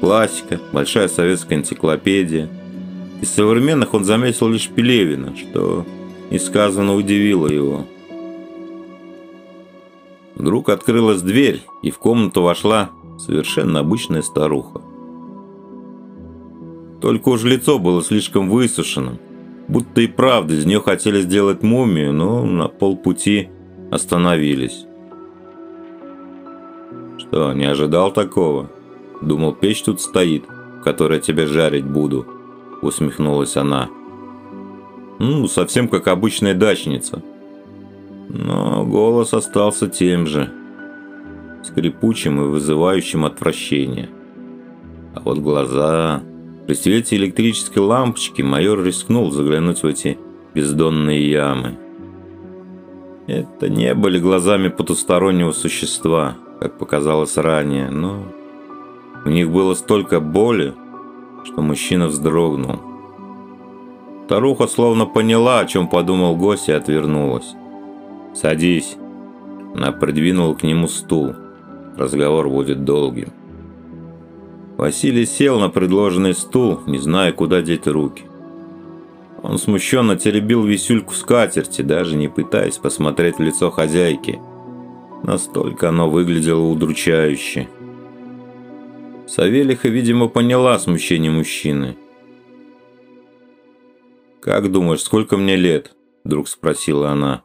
Классика, 0.00 0.60
большая 0.70 1.08
советская 1.08 1.56
энциклопедия. 1.56 2.50
Из 3.22 3.30
современных 3.30 3.94
он 3.94 4.04
заметил 4.04 4.48
лишь 4.48 4.68
Пелевина, 4.68 5.34
что 5.34 5.86
несказанно 6.30 6.94
удивило 6.94 7.46
его. 7.46 7.86
Вдруг 10.34 10.68
открылась 10.68 11.22
дверь, 11.22 11.62
и 11.82 11.90
в 11.90 11.98
комнату 11.98 12.42
вошла 12.42 12.90
совершенно 13.18 13.80
обычная 13.80 14.22
старуха. 14.22 14.82
Только 17.00 17.28
уж 17.28 17.44
лицо 17.44 17.78
было 17.78 18.02
слишком 18.02 18.48
высушенным, 18.50 19.18
Будто 19.68 20.02
и 20.02 20.06
правда 20.06 20.54
из 20.54 20.66
нее 20.66 20.80
хотели 20.80 21.22
сделать 21.22 21.62
мумию, 21.62 22.12
но 22.12 22.44
на 22.44 22.68
полпути 22.68 23.48
остановились. 23.90 24.84
Что, 27.18 27.52
не 27.54 27.64
ожидал 27.64 28.12
такого? 28.12 28.70
Думал, 29.22 29.54
печь 29.54 29.82
тут 29.82 30.00
стоит, 30.00 30.44
в 30.46 30.82
которой 30.82 31.20
тебя 31.20 31.46
жарить 31.46 31.86
буду, 31.86 32.26
усмехнулась 32.82 33.56
она. 33.56 33.88
Ну, 35.18 35.46
совсем 35.46 35.88
как 35.88 36.08
обычная 36.08 36.54
дачница. 36.54 37.22
Но 38.28 38.84
голос 38.84 39.34
остался 39.34 39.88
тем 39.88 40.26
же, 40.26 40.50
скрипучим 41.62 42.40
и 42.40 42.48
вызывающим 42.48 43.24
отвращение. 43.24 44.08
А 45.14 45.20
вот 45.20 45.38
глаза... 45.38 46.22
При 46.66 46.72
свете 46.72 47.16
электрической 47.16 47.82
лампочки 47.82 48.40
майор 48.40 48.82
рискнул 48.82 49.30
заглянуть 49.30 49.82
в 49.82 49.86
эти 49.86 50.16
бездонные 50.54 51.30
ямы. 51.30 51.76
Это 53.26 53.68
не 53.68 53.92
были 53.94 54.18
глазами 54.18 54.68
потустороннего 54.68 55.52
существа, 55.52 56.36
как 56.60 56.78
показалось 56.78 57.36
ранее, 57.36 57.90
но 57.90 58.22
в 59.26 59.28
них 59.28 59.50
было 59.50 59.74
столько 59.74 60.20
боли, 60.20 60.72
что 61.44 61.60
мужчина 61.60 62.06
вздрогнул. 62.06 62.80
Старуха 64.24 64.66
словно 64.66 65.04
поняла, 65.04 65.60
о 65.60 65.66
чем 65.66 65.86
подумал 65.86 66.34
гость 66.34 66.70
и 66.70 66.72
отвернулась. 66.72 67.54
«Садись». 68.34 68.96
Она 69.74 69.92
придвинула 69.92 70.54
к 70.54 70.62
нему 70.62 70.88
стул. 70.88 71.34
Разговор 71.96 72.48
будет 72.48 72.84
долгим. 72.84 73.28
Василий 74.76 75.26
сел 75.26 75.60
на 75.60 75.68
предложенный 75.68 76.34
стул, 76.34 76.80
не 76.86 76.98
зная, 76.98 77.32
куда 77.32 77.62
деть 77.62 77.86
руки. 77.86 78.24
Он 79.42 79.58
смущенно 79.58 80.16
теребил 80.16 80.64
висюльку 80.64 81.14
скатерти, 81.14 81.82
даже 81.82 82.16
не 82.16 82.28
пытаясь 82.28 82.78
посмотреть 82.78 83.38
в 83.38 83.42
лицо 83.42 83.70
хозяйки. 83.70 84.40
Настолько 85.22 85.90
оно 85.90 86.10
выглядело 86.10 86.62
удручающе. 86.62 87.68
Савелиха, 89.26 89.88
видимо, 89.88 90.28
поняла 90.28 90.78
смущение 90.78 91.30
мужчины. 91.30 91.96
«Как 94.40 94.70
думаешь, 94.70 95.02
сколько 95.02 95.36
мне 95.36 95.56
лет?»– 95.56 95.94
вдруг 96.24 96.48
спросила 96.48 97.10
она. 97.10 97.42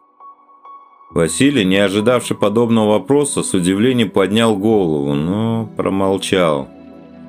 Василий, 1.10 1.66
не 1.66 1.78
ожидавший 1.78 2.38
подобного 2.38 2.92
вопроса, 2.92 3.42
с 3.42 3.54
удивлением 3.54 4.12
поднял 4.12 4.56
голову, 4.56 5.16
но 5.16 5.68
промолчал. 5.76 6.68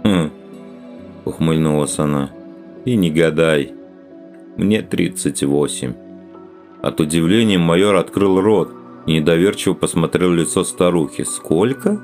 «Хм»,— 0.04 0.30
ухмыльнулась 1.24 1.98
она,— 1.98 2.30
«и 2.84 2.94
не 2.96 3.10
гадай, 3.10 3.72
мне 4.56 4.82
38». 4.82 5.94
От 6.82 7.00
удивления 7.00 7.58
майор 7.58 7.96
открыл 7.96 8.40
рот 8.40 8.70
и 9.06 9.14
недоверчиво 9.14 9.74
посмотрел 9.74 10.30
в 10.30 10.34
лицо 10.34 10.62
старухи. 10.64 11.24
«Сколько?» 11.24 12.00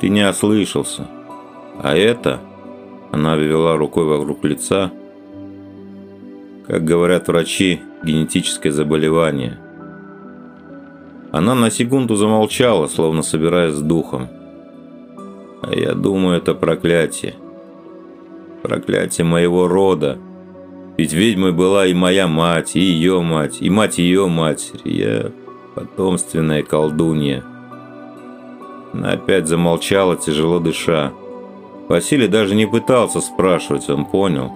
«Ты 0.00 0.08
не 0.08 0.26
ослышался. 0.26 1.06
А 1.82 1.94
это...» 1.94 2.40
Она 3.12 3.36
ввела 3.36 3.76
рукой 3.76 4.06
вокруг 4.06 4.42
лица. 4.44 4.90
Как 6.66 6.84
говорят 6.84 7.28
врачи, 7.28 7.80
генетическое 8.02 8.72
заболевание. 8.72 9.60
Она 11.34 11.56
на 11.56 11.68
секунду 11.68 12.14
замолчала, 12.14 12.86
словно 12.86 13.22
собираясь 13.22 13.74
с 13.74 13.80
духом. 13.80 14.28
А 15.62 15.74
я 15.74 15.92
думаю, 15.92 16.36
это 16.36 16.54
проклятие. 16.54 17.34
Проклятие 18.62 19.24
моего 19.24 19.66
рода. 19.66 20.16
Ведь 20.96 21.12
ведьмой 21.12 21.50
была 21.50 21.88
и 21.88 21.92
моя 21.92 22.28
мать, 22.28 22.76
и 22.76 22.78
ее 22.78 23.20
мать, 23.20 23.56
и 23.60 23.68
мать 23.68 23.98
ее 23.98 24.28
матери. 24.28 24.88
Я 24.88 25.32
потомственная 25.74 26.62
колдунья. 26.62 27.42
Она 28.92 29.10
опять 29.10 29.48
замолчала, 29.48 30.14
тяжело 30.14 30.60
дыша. 30.60 31.12
Василий 31.88 32.28
даже 32.28 32.54
не 32.54 32.66
пытался 32.66 33.20
спрашивать, 33.20 33.90
он 33.90 34.04
понял. 34.04 34.52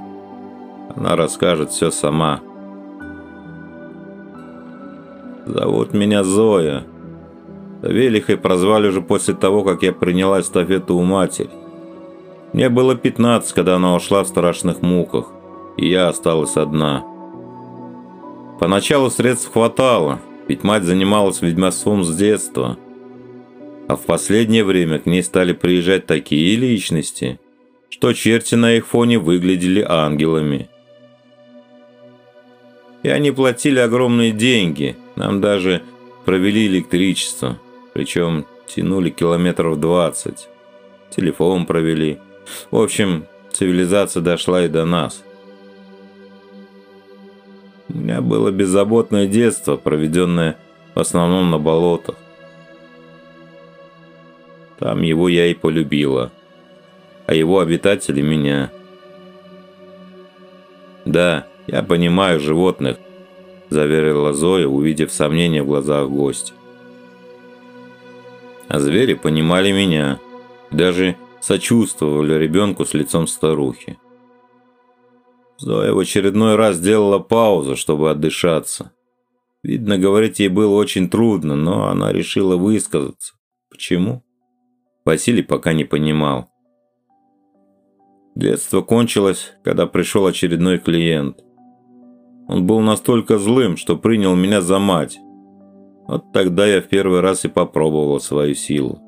Она 0.94 1.16
расскажет 1.16 1.72
все 1.72 1.90
сама. 1.90 2.38
«Зовут 5.48 5.94
меня 5.94 6.24
Зоя», 6.24 6.84
Велихой 7.82 8.37
прозвали 8.37 8.88
уже 8.88 9.00
после 9.00 9.34
того, 9.34 9.62
как 9.62 9.82
я 9.82 9.92
приняла 9.92 10.40
эстафету 10.40 10.96
у 10.96 11.02
матери. 11.02 11.50
Мне 12.52 12.68
было 12.68 12.96
15, 12.96 13.52
когда 13.52 13.76
она 13.76 13.94
ушла 13.94 14.24
в 14.24 14.28
страшных 14.28 14.82
муках, 14.82 15.30
и 15.76 15.88
я 15.88 16.08
осталась 16.08 16.56
одна. 16.56 17.04
Поначалу 18.58 19.11
средств 19.11 19.52
хватало, 19.52 20.18
ведь 20.48 20.64
мать 20.64 20.82
занималась 20.82 21.40
ведьмовством 21.40 22.02
с 22.02 22.16
детства. 22.16 22.76
А 23.87 23.96
в 23.96 24.00
последнее 24.00 24.64
время 24.64 24.98
к 24.98 25.06
ней 25.06 25.22
стали 25.22 25.52
приезжать 25.52 26.06
такие 26.06 26.56
личности, 26.56 27.38
что 27.90 28.12
черти 28.12 28.56
на 28.56 28.72
их 28.72 28.87
фоне 28.87 29.18
выглядели 29.18 29.84
ангелами. 29.88 30.68
И 33.04 33.08
они 33.08 33.30
платили 33.30 33.78
огромные 33.78 34.32
деньги, 34.32 34.96
нам 35.18 35.40
даже 35.40 35.83
провели 36.24 36.66
электричество– 36.66 37.59
причем 37.98 38.46
тянули 38.68 39.11
километров 39.11 39.81
20. 39.81 40.48
Телефон 41.11 41.66
провели. 41.66 42.20
В 42.70 42.81
общем, 42.81 43.26
цивилизация 43.50 44.22
дошла 44.22 44.64
и 44.64 44.68
до 44.68 44.85
нас. 44.85 45.24
У 47.88 47.98
меня 47.98 48.20
было 48.20 48.52
беззаботное 48.52 49.26
детство, 49.26 49.76
проведенное 49.76 50.57
в 50.94 51.00
основном 51.00 51.50
на 51.50 51.59
болотах. 51.59 52.14
Там 54.78 55.02
его 55.02 55.28
я 55.28 55.46
и 55.46 55.54
полюбила, 55.54 56.31
а 57.26 57.35
его 57.35 57.59
обитатели 57.59 58.20
меня. 58.20 58.70
Да, 61.04 61.48
я 61.66 61.83
понимаю 61.83 62.38
животных, 62.38 62.98
заверила 63.70 64.33
Зоя, 64.33 64.66
увидев 64.66 65.12
сомнение 65.12 65.62
в 65.62 65.66
глазах 65.66 66.09
гостя. 66.09 66.52
А 68.68 68.81
звери 68.81 69.14
понимали 69.14 69.72
меня, 69.72 70.18
даже 70.70 71.16
сочувствовали 71.40 72.35
ребенку 72.35 72.85
с 72.85 72.94
лицом 72.94 73.26
старухи. 73.26 73.98
Зоя 75.59 75.92
в 75.92 75.98
очередной 75.98 76.57
раз 76.57 76.76
сделала 76.76 77.18
паузу, 77.18 77.76
чтобы 77.76 78.11
отдышаться. 78.11 78.92
Видно, 79.62 79.98
говорить 79.98 80.38
ей 80.38 80.48
было 80.48 80.74
очень 80.74 81.11
трудно, 81.11 81.57
но 81.57 81.88
она 81.88 82.12
решила 82.12 82.57
высказаться. 82.57 83.35
Почему? 83.70 84.22
Василий 85.04 85.42
пока 85.42 85.72
не 85.72 85.85
понимал. 85.85 86.48
Детство 88.37 88.83
кончилось, 88.83 89.52
когда 89.64 89.87
пришел 89.87 90.26
очередной 90.26 90.78
клиент. 90.78 91.42
Он 92.48 92.66
был 92.66 92.80
настолько 92.80 93.38
злым, 93.38 93.76
что 93.76 93.96
принял 93.96 94.34
меня 94.34 94.62
за 94.62 94.78
мать. 94.78 95.18
Вот 96.08 96.32
тогда 96.32 96.66
я 96.66 96.80
в 96.80 96.88
первый 96.88 97.20
раз 97.20 97.44
и 97.44 97.48
попробовал 97.48 98.18
свою 98.20 98.54
силу. 98.54 98.98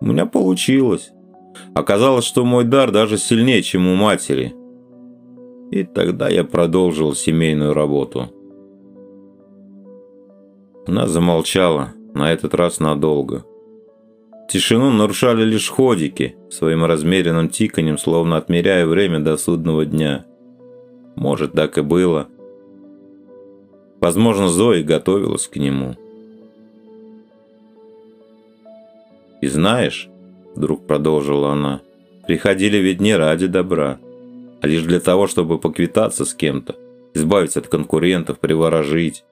У 0.00 0.06
меня 0.06 0.26
получилось. 0.26 1.10
Оказалось, 1.74 2.24
что 2.24 2.44
мой 2.44 2.64
дар 2.64 2.92
даже 2.92 3.18
сильнее, 3.18 3.62
чем 3.62 3.88
у 3.88 3.96
матери. 3.96 4.54
И 5.72 5.82
тогда 5.82 6.28
я 6.28 6.44
продолжил 6.44 7.14
семейную 7.14 7.74
работу. 7.74 8.28
Она 10.86 11.06
замолчала, 11.06 11.92
на 12.14 12.32
этот 12.32 12.54
раз 12.54 12.80
надолго. 12.80 13.44
Тишину 14.48 14.90
нарушали 14.90 15.44
лишь 15.44 15.68
ходики, 15.68 16.36
своим 16.50 16.84
размеренным 16.84 17.48
тиканьем, 17.48 17.98
словно 17.98 18.36
отмеряя 18.36 18.86
время 18.86 19.20
до 19.20 19.36
судного 19.36 19.84
дня. 19.84 20.24
Может, 21.20 21.52
так 21.52 21.76
и 21.76 21.82
было. 21.82 22.28
Возможно, 24.00 24.48
Зоя 24.48 24.82
готовилась 24.82 25.48
к 25.48 25.56
нему. 25.56 25.94
«И 29.42 29.46
знаешь»,— 29.46 30.08
вдруг 30.56 30.86
продолжила 30.86 31.52
она,— 31.52 31.82
«приходили 32.26 32.78
ведь 32.78 33.02
не 33.02 33.14
ради 33.14 33.48
добра, 33.48 33.98
а 34.62 34.66
лишь 34.66 34.82
для 34.84 34.98
того, 34.98 35.26
чтобы 35.26 35.58
поквитаться 35.58 36.24
с 36.24 36.32
кем-то, 36.32 36.76
избавиться 37.12 37.60
от 37.60 37.68
конкурентов, 37.68 38.38
приворожить». 38.38 39.22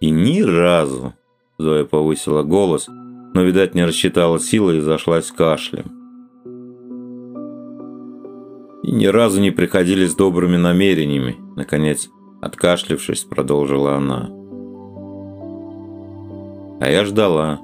«И 0.00 0.08
ни 0.08 0.40
разу»,— 0.40 1.12
Зоя 1.58 1.84
повысила 1.84 2.42
голос, 2.42 2.86
но, 2.88 3.42
видать, 3.42 3.74
не 3.74 3.84
рассчитала 3.84 4.40
силы 4.40 4.78
и 4.78 4.80
зашлась 4.80 5.30
кашлем. 5.30 6.03
«И 8.84 8.92
ни 8.92 9.06
разу 9.06 9.40
не 9.40 9.50
приходили 9.50 10.06
с 10.06 10.14
добрыми 10.14 10.56
намерениями»,— 10.56 11.36
наконец, 11.56 12.10
откашлившись, 12.42 13.24
продолжила 13.24 13.96
она. 13.96 14.28
«А 16.80 16.90
я 16.90 17.04
ждала». 17.04 17.60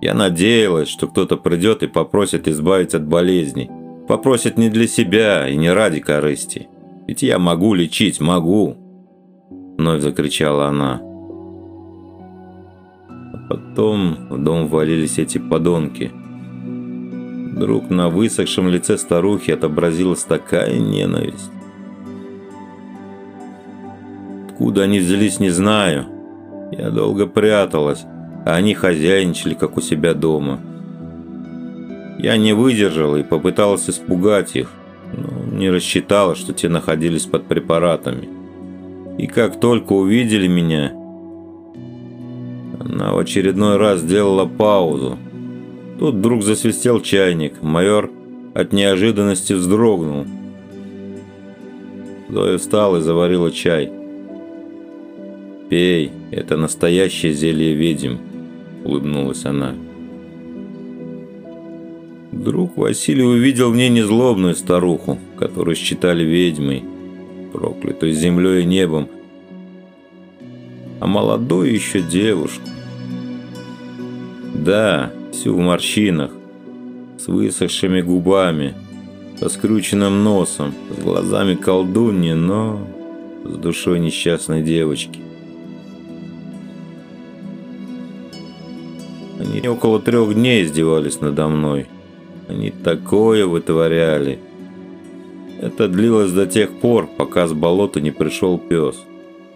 Я 0.00 0.14
надеялась, 0.14 0.88
что 0.88 1.08
кто-то 1.08 1.36
придет 1.36 1.82
и 1.82 1.86
попросит 1.86 2.48
избавить 2.48 2.94
от 2.94 3.06
болезней. 3.06 3.70
Попросит 4.08 4.56
не 4.56 4.70
для 4.70 4.86
себя 4.86 5.46
и 5.46 5.56
не 5.56 5.70
ради 5.70 6.00
корысти. 6.00 6.68
Ведь 7.06 7.22
я 7.22 7.38
могу 7.38 7.74
лечить, 7.74 8.18
могу. 8.18 8.76
Вновь 9.76 10.00
закричала 10.00 10.68
она. 10.68 11.02
А 13.10 13.46
потом 13.50 14.28
в 14.30 14.42
дом 14.42 14.68
ввалились 14.68 15.18
эти 15.18 15.36
подонки. 15.36 16.10
Вдруг 17.60 17.90
на 17.90 18.08
высохшем 18.08 18.70
лице 18.70 18.96
старухи 18.96 19.50
отобразилась 19.50 20.22
такая 20.22 20.78
ненависть. 20.78 21.50
Откуда 24.48 24.84
они 24.84 24.98
взялись, 24.98 25.40
не 25.40 25.50
знаю. 25.50 26.06
Я 26.72 26.88
долго 26.88 27.26
пряталась, 27.26 28.06
а 28.46 28.54
они 28.54 28.72
хозяйничали, 28.72 29.52
как 29.52 29.76
у 29.76 29.82
себя 29.82 30.14
дома. 30.14 30.58
Я 32.18 32.38
не 32.38 32.54
выдержала 32.54 33.16
и 33.16 33.22
попыталась 33.22 33.90
испугать 33.90 34.56
их, 34.56 34.70
но 35.12 35.54
не 35.54 35.68
рассчитала, 35.68 36.36
что 36.36 36.54
те 36.54 36.70
находились 36.70 37.26
под 37.26 37.44
препаратами. 37.44 38.26
И 39.18 39.26
как 39.26 39.60
только 39.60 39.92
увидели 39.92 40.46
меня, 40.46 40.92
она 42.80 43.12
в 43.12 43.18
очередной 43.18 43.76
раз 43.76 44.00
сделала 44.00 44.46
паузу. 44.46 45.18
Тут 46.00 46.14
вдруг 46.14 46.42
засвистел 46.42 47.02
чайник. 47.02 47.60
Майор 47.60 48.10
от 48.54 48.72
неожиданности 48.72 49.52
вздрогнул. 49.52 50.24
Зоя 52.30 52.56
встала 52.56 52.96
и 52.96 53.00
заварила 53.02 53.50
чай. 53.50 53.92
«Пей, 55.68 56.10
это 56.30 56.56
настоящее 56.56 57.34
зелье 57.34 57.74
ведьм»,– 57.74 58.16
улыбнулась 58.84 59.44
она. 59.44 59.74
Вдруг 62.32 62.78
Василий 62.78 63.22
увидел 63.22 63.70
в 63.70 63.76
ней 63.76 63.90
незлобную 63.90 64.54
старуху, 64.54 65.18
которую 65.38 65.76
считали 65.76 66.24
ведьмой, 66.24 66.82
проклятой 67.52 68.12
землей 68.12 68.62
и 68.62 68.64
небом, 68.64 69.06
а 70.98 71.06
молодую 71.06 71.74
еще 71.74 72.00
девушку. 72.00 72.70
Да, 74.54 75.12
всю 75.32 75.54
в 75.54 75.58
морщинах, 75.58 76.30
с 77.18 77.28
высохшими 77.28 78.00
губами, 78.00 78.74
со 79.38 79.48
скрюченным 79.48 80.22
носом, 80.22 80.74
с 80.96 81.02
глазами 81.02 81.54
колдуньи, 81.54 82.32
но 82.32 82.80
с 83.44 83.56
душой 83.56 84.00
несчастной 84.00 84.62
девочки. 84.62 85.20
Они 89.38 89.66
около 89.66 90.00
трех 90.00 90.34
дней 90.34 90.64
издевались 90.64 91.20
надо 91.20 91.48
мной. 91.48 91.86
Они 92.48 92.70
такое 92.70 93.46
вытворяли. 93.46 94.38
Это 95.60 95.88
длилось 95.88 96.32
до 96.32 96.46
тех 96.46 96.70
пор, 96.80 97.06
пока 97.06 97.46
с 97.46 97.52
болота 97.52 98.00
не 98.00 98.10
пришел 98.10 98.58
пес. 98.58 98.96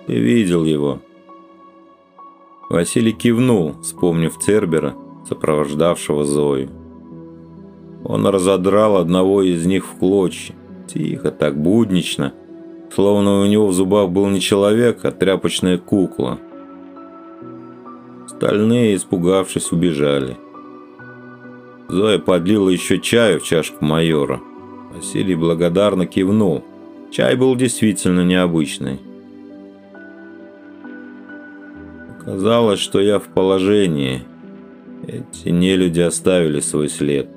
Ты 0.06 0.14
видел 0.14 0.64
его. 0.64 1.00
Василий 2.70 3.12
кивнул, 3.12 3.74
вспомнив 3.82 4.37
Цербера, 4.38 4.94
сопровождавшего 5.28 6.24
Зою. 6.24 6.68
Он 8.04 8.26
разодрал 8.26 8.96
одного 8.96 9.42
из 9.42 9.64
них 9.66 9.87
в 9.87 9.98
клочья. 9.98 10.54
Тихо, 10.87 11.30
так 11.30 11.60
буднично, 11.60 12.34
словно 12.94 13.40
у 13.40 13.46
него 13.46 13.68
в 13.68 13.72
зубах 13.72 14.10
был 14.10 14.26
не 14.26 14.40
человек, 14.40 15.04
а 15.04 15.10
тряпочная 15.10 15.78
кукла– 15.78 16.38
Остальные, 18.34 18.96
испугавшись, 18.96 19.70
убежали. 19.70 20.37
Зоя 21.88 22.18
подлила 22.18 22.68
еще 22.68 22.98
чаю 22.98 23.38
в 23.38 23.44
чашку 23.44 23.84
майора. 23.84 24.40
Василий 24.92 25.34
благодарно 25.34 26.04
кивнул. 26.06 26.64
Чай 27.12 27.37
был 27.37 27.54
действительно 27.54 28.24
необычный. 28.24 29.00
Казалось, 32.24 32.80
что 32.80 33.00
я 33.00 33.18
в 33.18 33.28
положении. 33.28 34.24
Эти 35.07 35.51
нелюди 35.51 36.01
оставили 36.01 36.61
свой 36.61 36.88
след. 36.88 37.29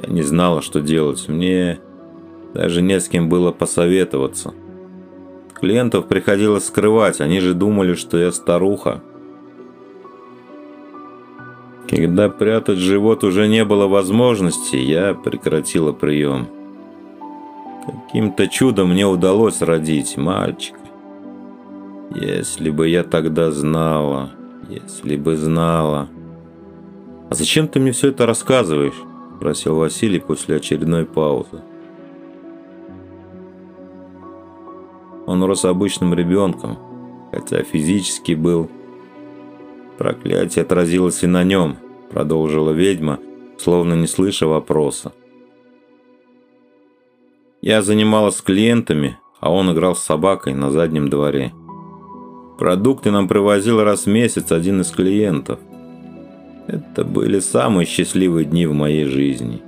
Я 0.00 0.12
не 0.12 0.22
знала, 0.22 0.62
что 0.62 0.80
делать. 0.80 1.28
Мне 1.28 1.78
даже 2.54 2.82
не 2.82 3.00
с 3.00 3.08
кем 3.08 3.28
было 3.28 3.50
посоветоваться. 3.52 4.54
Клиентов 5.54 6.06
приходилось 6.06 6.66
скрывать, 6.66 7.20
они 7.20 7.40
же 7.40 7.54
думали, 7.54 7.94
что 7.94 8.16
я 8.16 8.30
старуха. 8.30 9.02
Когда 11.88 12.28
прятать 12.28 12.78
живот 12.78 13.24
уже 13.24 13.48
не 13.48 13.64
было 13.64 13.88
возможности, 13.88 14.76
я 14.76 15.14
прекратила 15.14 15.92
прием. 15.92 16.48
Каким-то 17.86 18.46
чудом 18.46 18.90
мне 18.90 19.06
удалось 19.06 19.62
родить 19.62 20.16
мальчика. 20.16 20.78
Если 22.14 22.70
бы 22.70 22.88
я 22.88 23.02
тогда 23.02 23.50
знала, 23.50 24.30
если 24.68 25.16
бы 25.16 25.36
знала. 25.36 26.08
«А 27.30 27.34
зачем 27.34 27.68
ты 27.68 27.80
мне 27.80 27.92
все 27.92 28.08
это 28.08 28.26
рассказываешь?»– 28.26 29.00
спросил 29.36 29.76
Василий 29.76 30.20
после 30.20 30.56
очередной 30.56 31.04
паузы. 31.04 31.62
Он 35.26 35.42
рос 35.44 35.64
обычным 35.64 36.14
ребенком, 36.14 36.78
хотя 37.32 37.62
физически 37.62 38.32
был 38.32 38.70
Проклятие 39.98 40.62
отразилось 40.62 41.24
и 41.24 41.26
на 41.26 41.42
нем, 41.42 41.76
продолжила 42.10 42.70
ведьма, 42.70 43.18
словно 43.58 43.94
не 43.94 44.06
слыша 44.06 44.46
вопроса. 44.46 45.12
Я 47.60 47.82
занималась 47.82 48.36
с 48.36 48.42
клиентами, 48.42 49.18
а 49.40 49.52
он 49.52 49.72
играл 49.72 49.96
с 49.96 50.04
собакой 50.04 50.54
на 50.54 50.70
заднем 50.70 51.08
дворе. 51.08 51.52
Продукты 52.58 53.10
нам 53.10 53.26
привозил 53.26 53.82
раз 53.82 54.04
в 54.04 54.08
месяц 54.08 54.52
один 54.52 54.82
из 54.82 54.92
клиентов. 54.92 55.58
Это 56.68 57.02
были 57.02 57.38
самые 57.38 57.86
счастливые 57.86 58.44
дни 58.44 58.66
в 58.66 58.74
моей 58.74 59.06
жизни. 59.06 59.62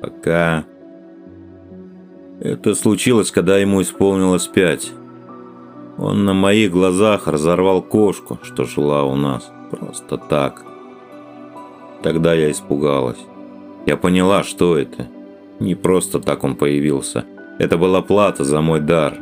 Пока... 0.00 0.64
Это 2.40 2.74
случилось, 2.74 3.30
когда 3.30 3.58
ему 3.58 3.82
исполнилось 3.82 4.46
пять. 4.46 4.92
Он 5.98 6.24
на 6.24 6.32
моих 6.32 6.72
глазах 6.72 7.28
разорвал 7.28 7.82
кошку, 7.82 8.38
что 8.42 8.64
жила 8.64 9.04
у 9.04 9.14
нас. 9.14 9.50
Просто 9.70 10.16
так. 10.16 10.64
Тогда 12.02 12.32
я 12.32 12.50
испугалась. 12.50 13.18
Я 13.84 13.98
поняла, 13.98 14.42
что 14.42 14.78
это. 14.78 15.08
Не 15.58 15.74
просто 15.74 16.18
так 16.18 16.42
он 16.42 16.56
появился. 16.56 17.26
Это 17.58 17.76
была 17.76 18.00
плата 18.00 18.44
за 18.44 18.62
мой 18.62 18.80
дар. 18.80 19.18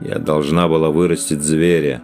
Я 0.00 0.18
должна 0.18 0.66
была 0.66 0.90
вырастить 0.90 1.42
зверя. 1.42 2.02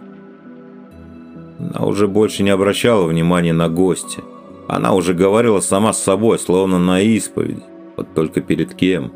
Она 1.59 1.85
уже 1.85 2.07
больше 2.07 2.43
не 2.43 2.49
обращала 2.49 3.05
внимания 3.05 3.51
на 3.51 3.67
гостя. 3.67 4.21
Она 4.67 4.93
уже 4.93 5.13
говорила 5.13 5.59
сама 5.59 5.93
с 5.93 6.01
собой, 6.01 6.39
словно 6.39 6.79
на 6.79 7.01
исповедь. 7.01 7.63
Вот 7.97 8.13
только 8.13 8.41
перед 8.41 8.73
кем? 8.73 9.11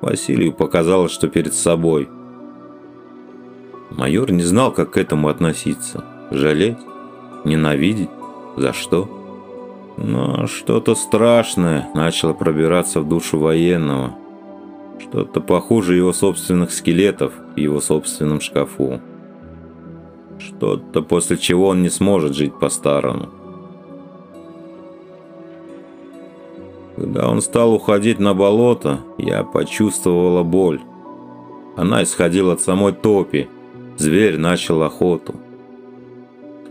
Василию 0.00 0.52
показалось, 0.52 1.12
что 1.12 1.28
перед 1.28 1.54
собой. 1.54 2.08
Майор 3.90 4.30
не 4.32 4.42
знал, 4.42 4.72
как 4.72 4.92
к 4.92 4.96
этому 4.96 5.28
относиться. 5.28 6.04
Жалеть? 6.30 6.78
Ненавидеть? 7.44 8.10
За 8.56 8.72
что? 8.72 9.08
Но 9.96 10.46
что-то 10.46 10.94
страшное 10.94 11.88
начало 11.94 12.32
пробираться 12.32 13.00
в 13.00 13.08
душу 13.08 13.38
военного. 13.38 14.14
Что-то 14.98 15.40
похуже 15.40 15.96
его 15.96 16.12
собственных 16.12 16.72
скелетов 16.72 17.32
в 17.54 17.58
его 17.58 17.80
собственном 17.80 18.40
шкафу. 18.40 19.00
Что-то, 20.38 21.02
после 21.02 21.36
чего 21.36 21.68
он 21.68 21.82
не 21.82 21.90
сможет 21.90 22.34
жить 22.34 22.58
по-старому. 22.58 23.28
Когда 27.00 27.30
он 27.30 27.40
стал 27.40 27.72
уходить 27.72 28.18
на 28.18 28.34
болото, 28.34 29.00
я 29.16 29.42
почувствовала 29.42 30.42
боль. 30.42 30.82
Она 31.74 32.02
исходила 32.02 32.52
от 32.52 32.60
самой 32.60 32.92
топи. 32.92 33.48
Зверь 33.96 34.36
начал 34.36 34.82
охоту. 34.82 35.34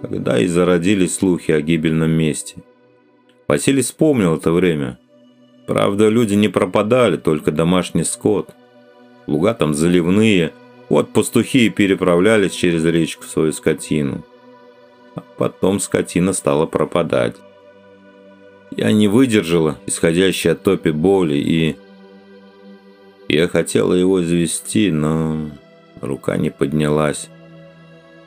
Когда 0.03 0.37
и 0.37 0.45
зародились 0.45 1.15
слухи 1.15 1.51
о 1.51 1.61
гибельном 1.61 2.11
месте. 2.11 2.57
Василий 3.47 3.81
вспомнил 3.81 4.35
это 4.35 4.51
время. 4.51 4.99
Правда, 5.65 6.09
люди 6.09 6.35
не 6.35 6.47
пропадали, 6.47 7.17
только 7.17 7.51
домашний 7.51 8.03
скот. 8.03 8.51
Луга 9.25 9.55
там 9.55 9.73
заливные, 9.73 10.53
вот 10.89 11.11
пастухи 11.11 11.69
переправлялись 11.69 12.53
через 12.53 12.85
речку 12.85 13.23
свою 13.23 13.51
скотину. 13.51 14.23
А 15.15 15.23
потом 15.39 15.79
скотина 15.79 16.33
стала 16.33 16.67
пропадать. 16.67 17.35
Я 18.79 18.93
не 18.93 19.09
выдержала 19.09 19.77
исходящей 19.87 20.53
от 20.53 20.63
топи 20.63 20.91
боли 20.91 21.35
и... 21.35 21.75
Я 23.27 23.49
хотела 23.49 23.93
его 23.93 24.23
извести, 24.23 24.89
но 24.89 25.49
рука 25.99 26.37
не 26.37 26.49
поднялась. 26.49 27.27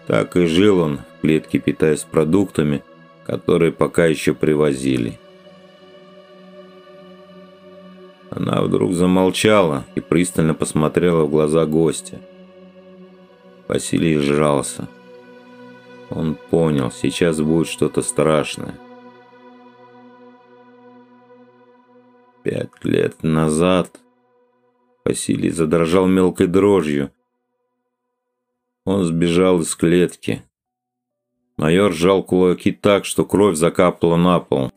Так 0.06 0.36
и 0.36 0.44
жил 0.44 0.80
он 0.80 0.98
в 0.98 1.22
клетке, 1.22 1.58
питаясь 1.58 2.02
продуктами, 2.02 2.82
которые 3.24 3.72
пока 3.72 4.04
еще 4.04 4.34
привозили. 4.34 5.18
Она 8.28 8.60
вдруг 8.60 8.92
замолчала 8.92 9.86
и 9.94 10.00
пристально 10.00 10.52
посмотрела 10.52 11.24
в 11.24 11.30
глаза 11.30 11.64
гостя. 11.64 12.18
Василий 13.68 14.18
сжался. 14.18 14.86
Он 16.10 16.36
понял, 16.50 16.92
сейчас 16.92 17.40
будет 17.40 17.68
что-то 17.68 18.02
страшное. 18.02 18.74
Пять 22.42 22.84
лет 22.84 23.22
назад 23.22 24.00
Василий 25.04 25.50
задрожал 25.50 26.08
мелкой 26.08 26.48
дрожью. 26.48 27.12
Он 28.84 29.04
сбежал 29.04 29.60
из 29.60 29.76
клетки. 29.76 30.42
Майор 31.56 31.92
сжал 31.92 32.24
кулаки 32.24 32.72
так, 32.72 33.04
что 33.04 33.24
кровь 33.24 33.56
закапала 33.56 34.16
на 34.16 34.40
пол. 34.40 34.72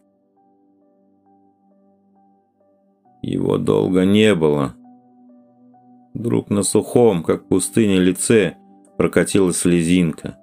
Его 3.24 3.58
долго 3.58 4.06
не 4.06 4.36
было. 4.36 4.76
Вдруг 6.14 6.52
на 6.52 6.62
сухом, 6.62 7.24
как 7.24 7.48
пустыня, 7.48 7.98
лице 7.98 8.58
прокатилась 8.98 9.58
слезинка. 9.58 10.38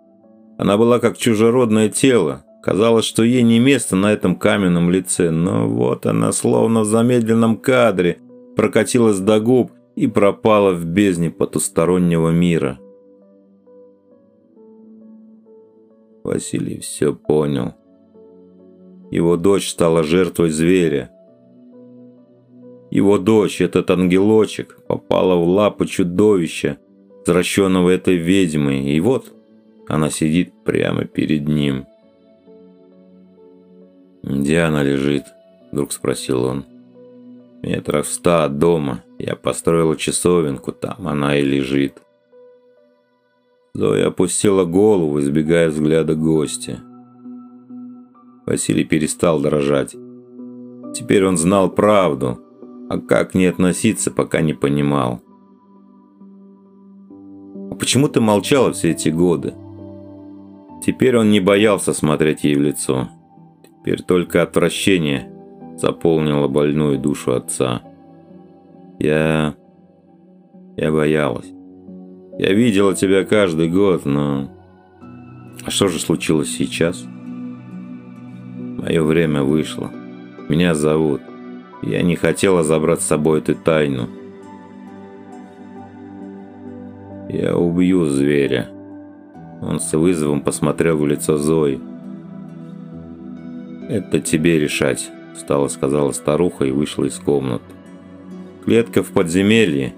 Она 0.58 0.76
была 0.76 0.98
как 0.98 1.16
чужеродное 1.16 1.88
тело. 1.88 2.44
Казалось, 2.62 3.04
что 3.04 3.24
ей 3.24 3.42
не 3.42 3.58
место 3.58 3.96
на 3.96 4.12
этом 4.12 4.36
каменном 4.36 4.88
лице, 4.88 5.30
но 5.30 5.68
вот 5.68 6.06
она, 6.06 6.30
словно 6.30 6.82
в 6.82 6.84
замедленном 6.84 7.56
кадре, 7.56 8.18
прокатилась 8.54 9.18
до 9.18 9.40
губ 9.40 9.72
и 9.96 10.06
пропала 10.06 10.72
в 10.72 10.84
бездне 10.84 11.30
потустороннего 11.30 12.30
мира. 12.30 12.78
Василий 16.22 16.78
все 16.78 17.12
понял. 17.12 17.74
Его 19.10 19.36
дочь 19.36 19.68
стала 19.68 20.04
жертвой 20.04 20.50
зверя. 20.50 21.10
Его 22.92 23.18
дочь, 23.18 23.60
этот 23.60 23.90
ангелочек, 23.90 24.78
попала 24.86 25.34
в 25.34 25.48
лапы 25.48 25.86
чудовища, 25.86 26.78
взращенного 27.24 27.90
этой 27.90 28.16
ведьмой, 28.16 28.84
и 28.84 29.00
вот 29.00 29.34
она 29.88 30.10
сидит 30.10 30.52
прямо 30.64 31.06
перед 31.06 31.48
ним. 31.48 31.86
«Где 34.22 34.60
она 34.60 34.82
лежит?»– 34.82 35.24
вдруг 35.72 35.92
спросил 35.92 36.44
он. 36.44 36.64
«Метров 37.62 38.06
ста 38.06 38.44
от 38.44 38.58
дома. 38.58 39.02
Я 39.18 39.36
построила 39.36 39.96
часовенку, 39.96 40.72
там 40.72 41.08
она 41.08 41.36
и 41.36 41.44
лежит». 41.44 42.02
Зоя 43.74 44.08
опустила 44.08 44.64
голову, 44.64 45.18
избегая 45.20 45.70
взгляда 45.70 46.14
гостя. 46.14 46.80
Василий 48.46 48.84
перестал 48.84 49.40
дрожать. 49.40 49.96
Теперь 50.94 51.24
он 51.24 51.38
знал 51.38 51.70
правду, 51.70 52.38
а 52.90 52.98
как 52.98 53.34
не 53.34 53.46
относиться, 53.46 54.10
пока 54.10 54.42
не 54.42 54.52
понимал. 54.52 55.20
Почему 57.78 58.08
ты 58.08 58.20
молчала 58.20 58.72
все 58.72 58.90
эти 58.90 59.08
годы? 59.08 59.54
Теперь 60.84 61.16
он 61.16 61.30
не 61.30 61.40
боялся 61.40 61.94
смотреть 61.94 62.44
ей 62.44 62.56
в 62.56 62.60
лицо. 62.60 63.08
Теперь 63.82 64.02
только 64.02 64.42
отвращение 64.42 65.28
заполнило 65.76 66.46
больную 66.46 66.98
душу 66.98 67.32
отца. 67.34 67.82
Я... 69.00 69.56
Я 70.76 70.92
боялась. 70.92 71.52
Я 72.38 72.52
видела 72.52 72.94
тебя 72.94 73.24
каждый 73.24 73.68
год, 73.68 74.04
но... 74.04 74.48
А 75.64 75.70
что 75.70 75.88
же 75.88 75.98
случилось 75.98 76.56
сейчас? 76.56 77.04
Мое 77.04 79.02
время 79.02 79.42
вышло. 79.42 79.90
Меня 80.48 80.74
зовут. 80.74 81.20
Я 81.82 82.02
не 82.02 82.14
хотела 82.14 82.62
забрать 82.62 83.02
с 83.02 83.06
собой 83.06 83.40
эту 83.40 83.56
тайну. 83.56 84.08
Я 87.28 87.56
убью 87.56 88.06
зверя. 88.06 88.68
Он 89.60 89.80
с 89.80 89.92
вызовом 89.92 90.40
посмотрел 90.40 90.98
в 90.98 91.06
лицо 91.06 91.36
Зои. 91.36 91.80
Это 93.92 94.20
тебе 94.20 94.58
решать, 94.58 95.10
устало 95.34 95.68
сказала 95.68 96.12
старуха 96.12 96.64
и 96.64 96.70
вышла 96.70 97.04
из 97.04 97.18
комнаты. 97.18 97.66
Клетка 98.64 99.02
в 99.02 99.10
подземелье. 99.10 99.92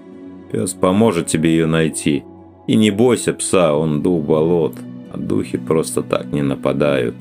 Пес 0.51 0.73
поможет 0.73 1.27
тебе 1.27 1.51
ее 1.51 1.65
найти. 1.65 2.25
И 2.67 2.75
не 2.75 2.91
бойся 2.91 3.33
пса, 3.33 3.73
он 3.73 4.01
дух 4.01 4.25
болот. 4.25 4.75
А 5.13 5.17
духи 5.17 5.57
просто 5.57 6.01
так 6.01 6.25
не 6.25 6.41
нападают. 6.41 7.15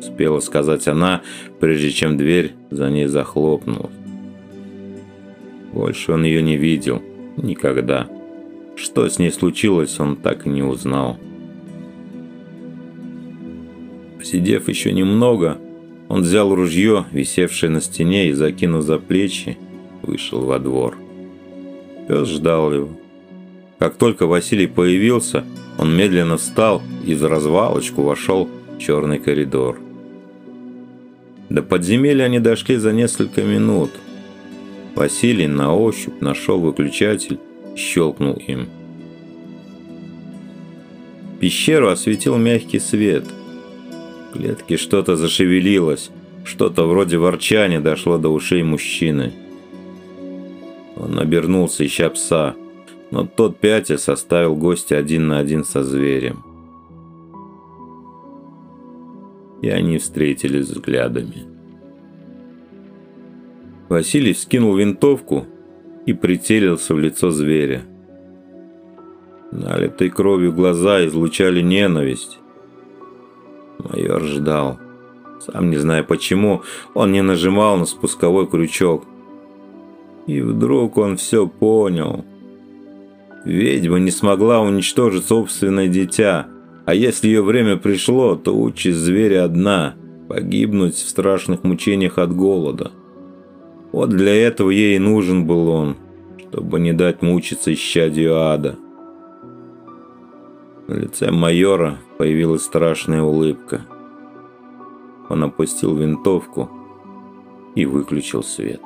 Успела 0.00 0.40
сказать 0.40 0.86
она, 0.86 1.22
прежде 1.60 1.90
чем 1.92 2.18
дверь 2.18 2.52
за 2.70 2.90
ней 2.90 3.06
захлопнулась. 3.06 3.94
Больше 5.72 6.12
он 6.12 6.24
ее 6.24 6.42
не 6.42 6.58
видел. 6.58 7.00
Никогда. 7.38 8.06
Что 8.76 9.08
с 9.08 9.18
ней 9.18 9.32
случилось, 9.32 9.98
он 9.98 10.16
так 10.16 10.46
и 10.46 10.50
не 10.50 10.62
узнал. 10.62 11.16
Посидев 14.18 14.68
еще 14.68 14.92
немного, 14.92 15.56
он 16.10 16.22
взял 16.22 16.52
ружье, 16.52 17.06
висевшее 17.12 17.70
на 17.70 17.80
стене, 17.80 18.28
и, 18.28 18.32
закинув 18.32 18.82
за 18.82 18.98
плечи, 18.98 19.56
вышел 20.02 20.40
во 20.40 20.58
двор. 20.58 20.98
Пес 22.08 22.28
ждал 22.28 22.74
его. 22.74 22.88
Как 23.78 23.94
только 23.94 24.26
Василий 24.26 24.66
появился, 24.66 25.44
он 25.78 25.96
медленно 25.96 26.36
встал 26.36 26.82
и 27.06 27.14
в 27.14 27.24
развалочку 27.24 28.02
вошел 28.02 28.48
в 28.74 28.78
черный 28.80 29.20
коридор. 29.20 29.78
До 31.48 31.62
подземелья 31.62 32.24
они 32.24 32.40
дошли 32.40 32.74
за 32.74 32.92
несколько 32.92 33.44
минут. 33.44 33.92
Василий 34.96 35.46
на 35.46 35.72
ощупь 35.72 36.20
нашел 36.20 36.58
выключатель 36.58 37.38
и 37.76 37.78
щелкнул 37.78 38.34
им. 38.34 38.68
Пещеру 41.38 41.88
осветил 41.88 42.36
мягкий 42.36 42.80
свет. 42.80 43.24
Клетке 44.32 44.76
что-то 44.76 45.16
зашевелилось, 45.16 46.10
что-то 46.44 46.86
вроде 46.86 47.18
ворчания 47.18 47.80
дошло 47.80 48.18
до 48.18 48.28
ушей 48.28 48.62
мужчины. 48.62 49.32
Он 50.96 51.18
обернулся, 51.18 51.84
ища 51.84 52.10
пса, 52.10 52.54
но 53.10 53.26
тот 53.26 53.58
пятя 53.58 53.98
составил 53.98 54.54
гостя 54.54 54.98
один 54.98 55.28
на 55.28 55.38
один 55.38 55.64
со 55.64 55.82
зверем. 55.82 56.44
И 59.62 59.68
они 59.68 59.98
встретились 59.98 60.68
взглядами. 60.68 61.44
Василий 63.88 64.32
вскинул 64.32 64.76
винтовку 64.76 65.46
и 66.06 66.12
прицелился 66.12 66.94
в 66.94 66.98
лицо 66.98 67.30
зверя. 67.30 67.82
Налитые 69.50 70.10
кровью 70.10 70.52
глаза 70.52 71.04
излучали 71.04 71.60
ненависть. 71.60 72.39
Майор 73.88 74.22
ждал. 74.22 74.78
Сам 75.40 75.70
не 75.70 75.76
зная 75.76 76.02
почему, 76.02 76.62
он 76.94 77.12
не 77.12 77.22
нажимал 77.22 77.76
на 77.76 77.86
спусковой 77.86 78.46
крючок. 78.46 79.04
И 80.26 80.40
вдруг 80.40 80.98
он 80.98 81.16
все 81.16 81.46
понял. 81.46 82.24
Ведьма 83.44 83.98
не 83.98 84.10
смогла 84.10 84.60
уничтожить 84.60 85.26
собственное 85.26 85.88
дитя, 85.88 86.46
а 86.84 86.94
если 86.94 87.28
ее 87.28 87.42
время 87.42 87.76
пришло, 87.76 88.36
то 88.36 88.56
участь 88.56 88.98
зверя 88.98 89.44
одна– 89.44 89.94
погибнуть 90.28 90.94
в 90.94 91.08
страшных 91.08 91.64
мучениях 91.64 92.18
от 92.18 92.32
голода. 92.32 92.92
Вот 93.90 94.10
для 94.10 94.32
этого 94.32 94.70
ей 94.70 94.94
и 94.94 95.00
нужен 95.00 95.44
был 95.44 95.68
он, 95.68 95.96
чтобы 96.38 96.78
не 96.78 96.92
дать 96.92 97.20
мучиться 97.20 97.74
исчадию 97.74 98.36
ада. 98.36 98.76
На 100.86 100.94
лице 100.94 101.32
майора 101.32 101.98
появилась 102.20 102.64
страшная 102.64 103.22
улыбка. 103.22 103.86
Он 105.30 105.42
опустил 105.42 105.96
винтовку 105.96 106.68
и 107.74 107.86
выключил 107.86 108.42
свет. 108.42 108.82